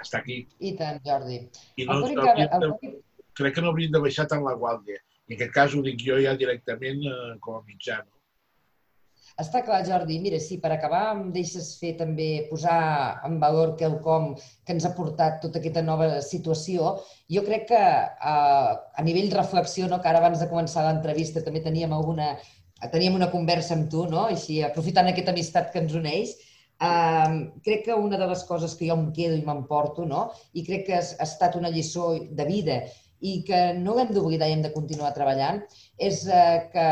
està 0.00 0.20
aquí. 0.20 0.42
I 0.60 0.74
tant, 0.78 1.00
Jordi. 1.06 1.42
I 1.76 1.88
no, 1.88 2.00
no, 2.06 2.24
no, 2.24 2.60
no, 2.64 2.94
crec 3.40 3.56
que 3.56 3.64
no 3.64 3.72
hauríem 3.72 3.92
de 3.96 4.02
baixar 4.06 4.28
tant 4.30 4.44
la 4.46 4.56
guàrdia. 4.60 5.00
I 5.28 5.34
en 5.34 5.38
aquest 5.38 5.54
cas 5.56 5.76
ho 5.76 5.82
dic 5.86 6.00
jo 6.04 6.16
ja 6.22 6.36
directament 6.38 7.04
eh, 7.06 7.36
com 7.44 7.60
a 7.60 7.64
mitjà. 7.66 8.00
No? 8.06 8.19
Està 9.40 9.62
clar, 9.66 9.80
Jordi. 9.86 10.18
Mira, 10.22 10.40
sí, 10.42 10.58
per 10.62 10.72
acabar 10.74 11.02
em 11.14 11.22
deixes 11.34 11.72
fer 11.80 11.94
també 12.00 12.28
posar 12.50 12.80
en 13.28 13.38
valor 13.42 13.74
quelcom 13.80 14.34
que 14.36 14.76
ens 14.76 14.86
ha 14.86 14.94
portat 14.96 15.40
tota 15.44 15.60
aquesta 15.62 15.84
nova 15.86 16.10
situació. 16.26 16.94
Jo 17.32 17.44
crec 17.46 17.66
que 17.72 17.80
eh, 17.80 18.70
a 19.02 19.06
nivell 19.06 19.32
reflexió, 19.36 19.88
no, 19.88 20.00
que 20.02 20.12
ara 20.12 20.22
abans 20.22 20.42
de 20.42 20.50
començar 20.52 20.86
l'entrevista 20.86 21.44
també 21.46 21.64
teníem 21.64 21.96
alguna, 21.96 22.34
teníem 22.92 23.16
una 23.16 23.30
conversa 23.32 23.76
amb 23.78 23.90
tu, 23.92 24.06
no? 24.12 24.28
Així, 24.34 24.62
aprofitant 24.66 25.08
aquesta 25.10 25.36
amistat 25.36 25.72
que 25.72 25.84
ens 25.84 25.96
uneix, 25.96 26.36
Um, 26.80 27.34
crec 27.60 27.82
que 27.84 27.92
una 27.92 28.16
de 28.16 28.26
les 28.28 28.42
coses 28.48 28.72
que 28.72 28.86
jo 28.88 28.94
em 28.96 29.10
quedo 29.12 29.34
i 29.36 29.42
m'emporto, 29.44 30.06
no? 30.08 30.22
i 30.56 30.62
crec 30.64 30.86
que 30.86 30.94
ha 30.96 31.26
estat 31.26 31.58
una 31.58 31.68
lliçó 31.74 32.06
de 32.38 32.46
vida 32.48 32.78
i 33.20 33.34
que 33.44 33.58
no 33.76 33.98
l'hem 33.98 34.14
d'oblidar 34.16 34.48
i 34.48 34.54
hem 34.54 34.62
de 34.64 34.70
continuar 34.72 35.10
treballant, 35.12 35.60
és 36.00 36.24
uh, 36.28 36.58
que, 36.72 36.86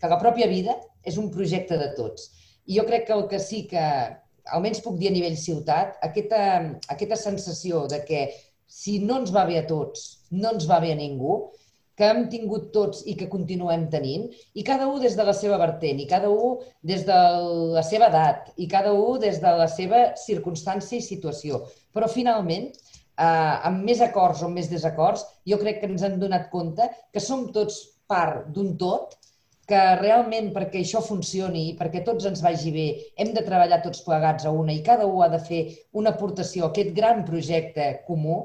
que 0.00 0.12
la 0.12 0.20
pròpia 0.22 0.48
vida 0.50 0.76
és 1.06 1.18
un 1.20 1.30
projecte 1.34 1.78
de 1.78 1.92
tots. 1.98 2.30
I 2.66 2.80
jo 2.80 2.86
crec 2.88 3.06
que 3.06 3.14
el 3.14 3.26
que 3.30 3.40
sí 3.42 3.64
que, 3.70 3.84
almenys 4.54 4.82
puc 4.84 4.98
dir 5.00 5.10
a 5.10 5.14
nivell 5.14 5.36
ciutat, 5.38 5.96
aquesta, 6.06 6.40
aquesta 6.92 7.18
sensació 7.18 7.86
de 7.90 8.02
que 8.06 8.26
si 8.66 8.98
no 9.02 9.20
ens 9.22 9.32
va 9.34 9.46
bé 9.48 9.60
a 9.60 9.66
tots, 9.66 10.06
no 10.30 10.52
ens 10.54 10.66
va 10.70 10.80
bé 10.82 10.92
a 10.94 10.98
ningú, 10.98 11.38
que 11.96 12.04
hem 12.04 12.26
tingut 12.28 12.68
tots 12.74 13.00
i 13.08 13.14
que 13.16 13.28
continuem 13.32 13.86
tenint, 13.92 14.26
i 14.52 14.62
cada 14.66 14.86
un 14.90 15.00
des 15.00 15.16
de 15.16 15.24
la 15.24 15.32
seva 15.36 15.56
vertent, 15.62 16.02
i 16.02 16.08
cada 16.10 16.28
un 16.28 16.58
des 16.84 17.06
de 17.08 17.20
la 17.72 17.84
seva 17.86 18.10
edat, 18.12 18.50
i 18.60 18.68
cada 18.68 18.92
un 18.92 19.20
des 19.22 19.40
de 19.40 19.54
la 19.62 19.68
seva 19.72 20.02
circumstància 20.20 20.98
i 20.98 21.06
situació. 21.06 21.62
Però 21.96 22.10
finalment, 22.12 22.68
eh, 22.68 23.54
amb 23.70 23.82
més 23.88 24.02
acords 24.04 24.44
o 24.44 24.52
més 24.52 24.68
desacords, 24.68 25.24
jo 25.48 25.56
crec 25.62 25.80
que 25.80 25.88
ens 25.88 26.04
hem 26.04 26.20
donat 26.20 26.50
compte 26.52 26.90
que 27.12 27.22
som 27.24 27.48
tots 27.56 27.80
part 28.10 28.50
d'un 28.54 28.74
tot 28.80 29.16
que 29.66 29.80
realment 29.98 30.52
perquè 30.54 30.80
això 30.80 31.00
funcioni 31.02 31.64
i 31.70 31.74
perquè 31.78 32.04
tots 32.06 32.28
ens 32.28 32.42
vagi 32.44 32.70
bé, 32.74 32.86
hem 33.18 33.32
de 33.34 33.42
treballar 33.46 33.80
tots 33.82 34.04
plegats 34.06 34.46
a 34.46 34.52
una 34.54 34.74
i 34.76 34.82
cada 34.86 35.08
un 35.10 35.24
ha 35.24 35.30
de 35.32 35.42
fer 35.42 35.62
una 35.98 36.12
aportació 36.14 36.66
a 36.66 36.70
aquest 36.70 36.94
gran 36.94 37.24
projecte 37.26 37.88
comú. 38.06 38.44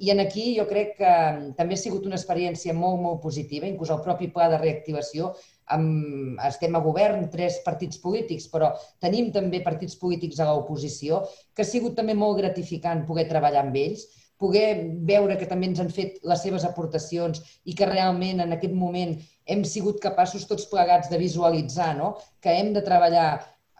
I 0.00 0.14
en 0.14 0.22
aquí 0.22 0.54
jo 0.56 0.64
crec 0.64 0.94
que 0.96 1.14
també 1.58 1.76
ha 1.76 1.80
sigut 1.80 2.06
una 2.08 2.16
experiència 2.16 2.72
molt, 2.72 3.02
molt 3.02 3.18
positiva, 3.20 3.68
inclús 3.68 3.90
el 3.92 4.00
propi 4.06 4.30
pla 4.32 4.46
de 4.48 4.60
reactivació. 4.62 5.34
Amb, 5.74 6.38
estem 6.46 6.78
a 6.78 6.80
govern, 6.86 7.26
tres 7.34 7.58
partits 7.66 8.00
polítics, 8.00 8.46
però 8.50 8.70
tenim 9.02 9.28
també 9.34 9.60
partits 9.66 9.98
polítics 10.00 10.40
a 10.40 10.48
l'oposició, 10.48 11.20
que 11.52 11.66
ha 11.66 11.68
sigut 11.68 11.98
també 11.98 12.16
molt 12.16 12.38
gratificant 12.40 13.04
poder 13.10 13.26
treballar 13.28 13.66
amb 13.66 13.76
ells 13.76 14.06
poder 14.40 14.68
veure 15.08 15.36
que 15.38 15.48
també 15.48 15.68
ens 15.70 15.80
han 15.82 15.92
fet 15.92 16.18
les 16.32 16.42
seves 16.42 16.64
aportacions 16.64 17.42
i 17.68 17.76
que 17.76 17.88
realment 17.88 18.40
en 18.40 18.56
aquest 18.56 18.74
moment 18.74 19.14
hem 19.46 19.64
sigut 19.68 20.00
capaços 20.02 20.46
tots 20.48 20.68
plegats 20.72 21.10
de 21.12 21.20
visualitzar 21.20 21.92
no? 21.98 22.14
que 22.40 22.54
hem 22.56 22.72
de 22.76 22.84
treballar 22.86 23.30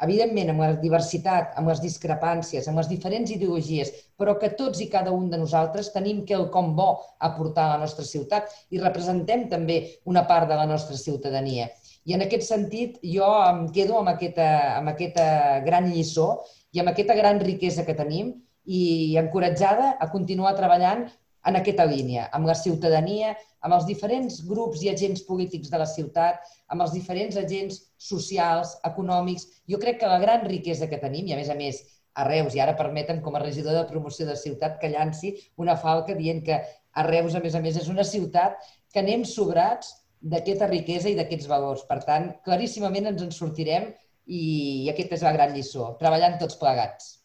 evidentment 0.05 0.53
amb 0.53 0.63
la 0.65 0.71
diversitat, 0.81 1.53
amb 1.61 1.69
les 1.71 1.81
discrepàncies, 1.83 2.69
amb 2.69 2.81
les 2.81 2.89
diferents 2.89 3.33
ideologies, 3.35 3.93
però 4.17 4.37
que 4.41 4.53
tots 4.57 4.81
i 4.81 4.89
cada 4.93 5.13
un 5.13 5.29
de 5.33 5.41
nosaltres 5.41 5.93
tenim 5.95 6.25
quelcom 6.29 6.73
bo 6.77 6.91
a 7.21 7.33
portar 7.37 7.67
a 7.67 7.75
la 7.75 7.85
nostra 7.85 8.07
ciutat 8.09 8.49
i 8.71 8.81
representem 8.81 9.47
també 9.53 9.81
una 10.09 10.25
part 10.29 10.49
de 10.49 10.57
la 10.57 10.67
nostra 10.71 10.97
ciutadania. 10.97 11.69
I 12.09 12.17
en 12.17 12.25
aquest 12.25 12.47
sentit 12.49 12.97
jo 13.05 13.29
em 13.45 13.67
quedo 13.77 13.99
amb 14.01 14.15
aquesta, 14.15 14.47
amb 14.79 14.93
aquesta 14.95 15.27
gran 15.67 15.91
lliçó 15.93 16.31
i 16.73 16.81
amb 16.81 16.93
aquesta 16.95 17.17
gran 17.19 17.43
riquesa 17.45 17.85
que 17.85 17.99
tenim 17.99 18.33
i 18.71 19.17
encoratjada 19.19 19.97
a 19.99 20.07
continuar 20.13 20.55
treballant 20.59 21.09
en 21.49 21.57
aquesta 21.57 21.87
línia, 21.89 22.27
amb 22.37 22.47
la 22.47 22.55
ciutadania, 22.55 23.33
amb 23.65 23.75
els 23.77 23.87
diferents 23.89 24.41
grups 24.47 24.83
i 24.85 24.91
agents 24.93 25.23
polítics 25.29 25.71
de 25.73 25.81
la 25.81 25.89
ciutat, 25.89 26.43
amb 26.69 26.85
els 26.85 26.93
diferents 26.95 27.39
agents 27.41 27.81
socials, 28.11 28.77
econòmics. 28.87 29.47
Jo 29.71 29.81
crec 29.83 30.01
que 30.03 30.11
la 30.11 30.21
gran 30.23 30.45
riquesa 30.47 30.89
que 30.91 31.01
tenim, 31.01 31.29
i 31.29 31.35
a 31.35 31.41
més 31.41 31.51
a 31.51 31.57
més 31.59 31.81
a 32.15 32.27
Reus, 32.29 32.55
i 32.55 32.61
ara 32.61 32.77
permeten 32.77 33.23
com 33.25 33.37
a 33.37 33.43
regidor 33.43 33.79
de 33.79 33.87
promoció 33.89 34.27
de 34.29 34.37
ciutat 34.37 34.79
que 34.81 34.91
llanci 34.93 35.33
una 35.57 35.77
falca 35.81 36.17
dient 36.19 36.45
que 36.47 36.61
a 36.61 37.07
Reus, 37.07 37.35
a 37.35 37.43
més 37.43 37.57
a 37.57 37.63
més, 37.65 37.79
és 37.81 37.89
una 37.89 38.05
ciutat 38.05 38.61
que 38.93 39.01
anem 39.03 39.25
sobrats 39.25 39.95
d'aquesta 40.21 40.69
riquesa 40.69 41.09
i 41.09 41.17
d'aquests 41.17 41.49
valors. 41.51 41.87
Per 41.89 42.03
tant, 42.05 42.29
claríssimament 42.45 43.09
ens 43.15 43.25
en 43.25 43.33
sortirem 43.33 43.89
i 44.27 44.91
aquesta 44.93 45.17
és 45.17 45.25
la 45.27 45.35
gran 45.39 45.57
lliçó, 45.57 45.95
treballant 46.03 46.37
tots 46.43 46.59
plegats. 46.61 47.20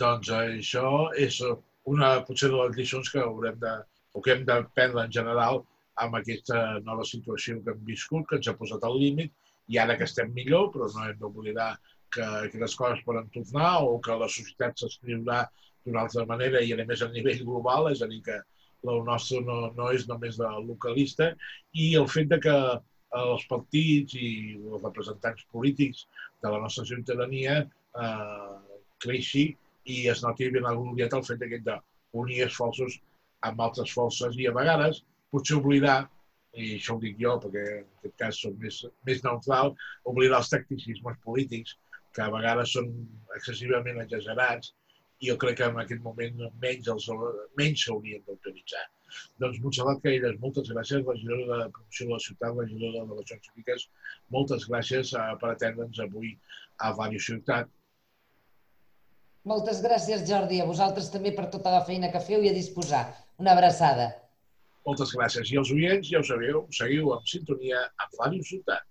Doncs 0.00 0.30
això 0.32 0.90
és 1.26 1.40
una 1.90 2.10
potser 2.26 2.50
de 2.52 2.58
les 2.60 2.76
lliçons 2.78 3.10
que 3.12 3.20
haurem 3.20 3.58
de, 3.60 3.72
o 4.14 4.22
que 4.24 4.34
hem 4.34 4.44
d'aprendre 4.48 5.04
en 5.04 5.14
general 5.16 5.62
amb 6.04 6.16
aquesta 6.16 6.60
nova 6.86 7.04
situació 7.04 7.58
que 7.64 7.74
hem 7.74 7.86
viscut, 7.88 8.26
que 8.28 8.38
ens 8.40 8.48
ha 8.48 8.56
posat 8.56 8.84
al 8.86 8.96
límit, 9.00 9.32
i 9.68 9.78
ara 9.78 9.96
que 9.98 10.06
estem 10.08 10.32
millor, 10.36 10.70
però 10.74 10.88
no 10.94 11.06
hem 11.06 11.18
d'oblidar 11.20 11.70
que, 12.14 12.26
que 12.52 12.62
les 12.62 12.76
coses 12.78 13.02
poden 13.06 13.28
tornar 13.34 13.72
o 13.86 13.98
que 14.04 14.16
la 14.22 14.28
societat 14.36 14.80
s'escriurà 14.80 15.44
d'una 15.84 16.06
altra 16.06 16.24
manera 16.30 16.62
i 16.64 16.72
a 16.74 16.86
més 16.86 17.04
a 17.04 17.10
nivell 17.12 17.44
global, 17.44 17.90
és 17.92 18.02
a 18.02 18.08
dir, 18.10 18.22
que 18.26 18.38
el 18.90 19.02
nostre 19.04 19.42
no, 19.44 19.60
no 19.76 19.90
és 19.92 20.06
només 20.08 20.38
de 20.40 20.50
localista, 20.64 21.30
i 21.76 21.92
el 22.00 22.08
fet 22.08 22.30
de 22.32 22.40
que 22.46 22.56
els 23.20 23.44
partits 23.50 24.16
i 24.16 24.30
els 24.56 24.84
representants 24.84 25.46
polítics 25.52 26.06
de 26.42 26.52
la 26.52 26.60
nostra 26.64 26.86
ciutadania 26.88 27.56
eh, 27.60 28.54
creixi 29.02 29.50
i 29.90 29.96
es 30.12 30.22
noti 30.24 30.50
ben 30.54 30.68
agloriat 30.70 31.16
el 31.18 31.26
fet 31.28 31.40
d'aquest 31.42 31.68
d'unir 31.68 32.40
esforços 32.46 32.98
amb 33.48 33.62
altres 33.66 33.92
forces 33.98 34.38
i 34.38 34.48
a 34.48 34.56
vegades 34.56 35.02
potser 35.34 35.58
oblidar, 35.60 36.00
i 36.58 36.74
això 36.76 36.96
ho 36.96 37.02
dic 37.04 37.18
jo 37.22 37.36
perquè 37.42 37.62
en 37.76 37.86
aquest 38.00 38.16
cas 38.22 38.40
soc 38.44 38.56
més, 38.64 38.80
més 39.06 39.22
neutral, 39.26 39.72
oblidar 40.12 40.42
els 40.42 40.50
tacticismes 40.54 41.18
polítics 41.26 41.76
que 42.16 42.22
a 42.24 42.30
vegades 42.34 42.74
són 42.76 42.90
excessivament 43.36 44.00
exagerats 44.04 44.74
i 45.20 45.28
jo 45.28 45.36
crec 45.40 45.58
que 45.60 45.68
en 45.70 45.78
aquest 45.82 46.02
moment 46.02 46.40
menys 46.64 46.88
els, 46.94 47.06
menys 47.60 47.84
s'haurien 47.84 48.22
d'autoritzar. 48.26 48.86
Doncs 49.42 49.58
Montserrat 49.64 50.00
Caelles, 50.04 50.38
moltes 50.44 50.70
gràcies, 50.72 51.04
regidora 51.06 51.58
de 51.62 51.66
promoció 51.76 52.06
de 52.06 52.12
la 52.12 52.22
ciutat, 52.26 52.56
regidora 52.60 53.04
de 53.10 53.18
les 53.18 53.32
Cíviques, 53.46 53.86
moltes 54.36 54.66
gràcies 54.70 55.12
eh, 55.18 55.26
per 55.42 55.52
atendre'ns 55.52 56.00
avui 56.06 56.32
a 56.86 56.92
Ràdio 56.94 57.22
Ciutat 57.26 57.70
moltes 59.48 59.80
gràcies, 59.84 60.24
Jordi, 60.28 60.60
a 60.60 60.68
vosaltres 60.68 61.10
també 61.12 61.32
per 61.36 61.48
tota 61.54 61.72
la 61.74 61.84
feina 61.86 62.10
que 62.12 62.22
feu 62.24 62.42
i 62.44 62.50
a 62.50 62.56
disposar. 62.56 63.04
Una 63.40 63.54
abraçada. 63.56 64.10
Moltes 64.86 65.12
gràcies. 65.16 65.50
I 65.52 65.58
els 65.60 65.72
oients, 65.72 66.08
ja 66.08 66.20
ho 66.20 66.26
sabeu, 66.26 66.64
seguiu 66.76 67.12
amb 67.14 67.26
sintonia 67.28 67.82
amb 68.02 68.20
Ràdio 68.20 68.44
Ciutat. 68.50 68.84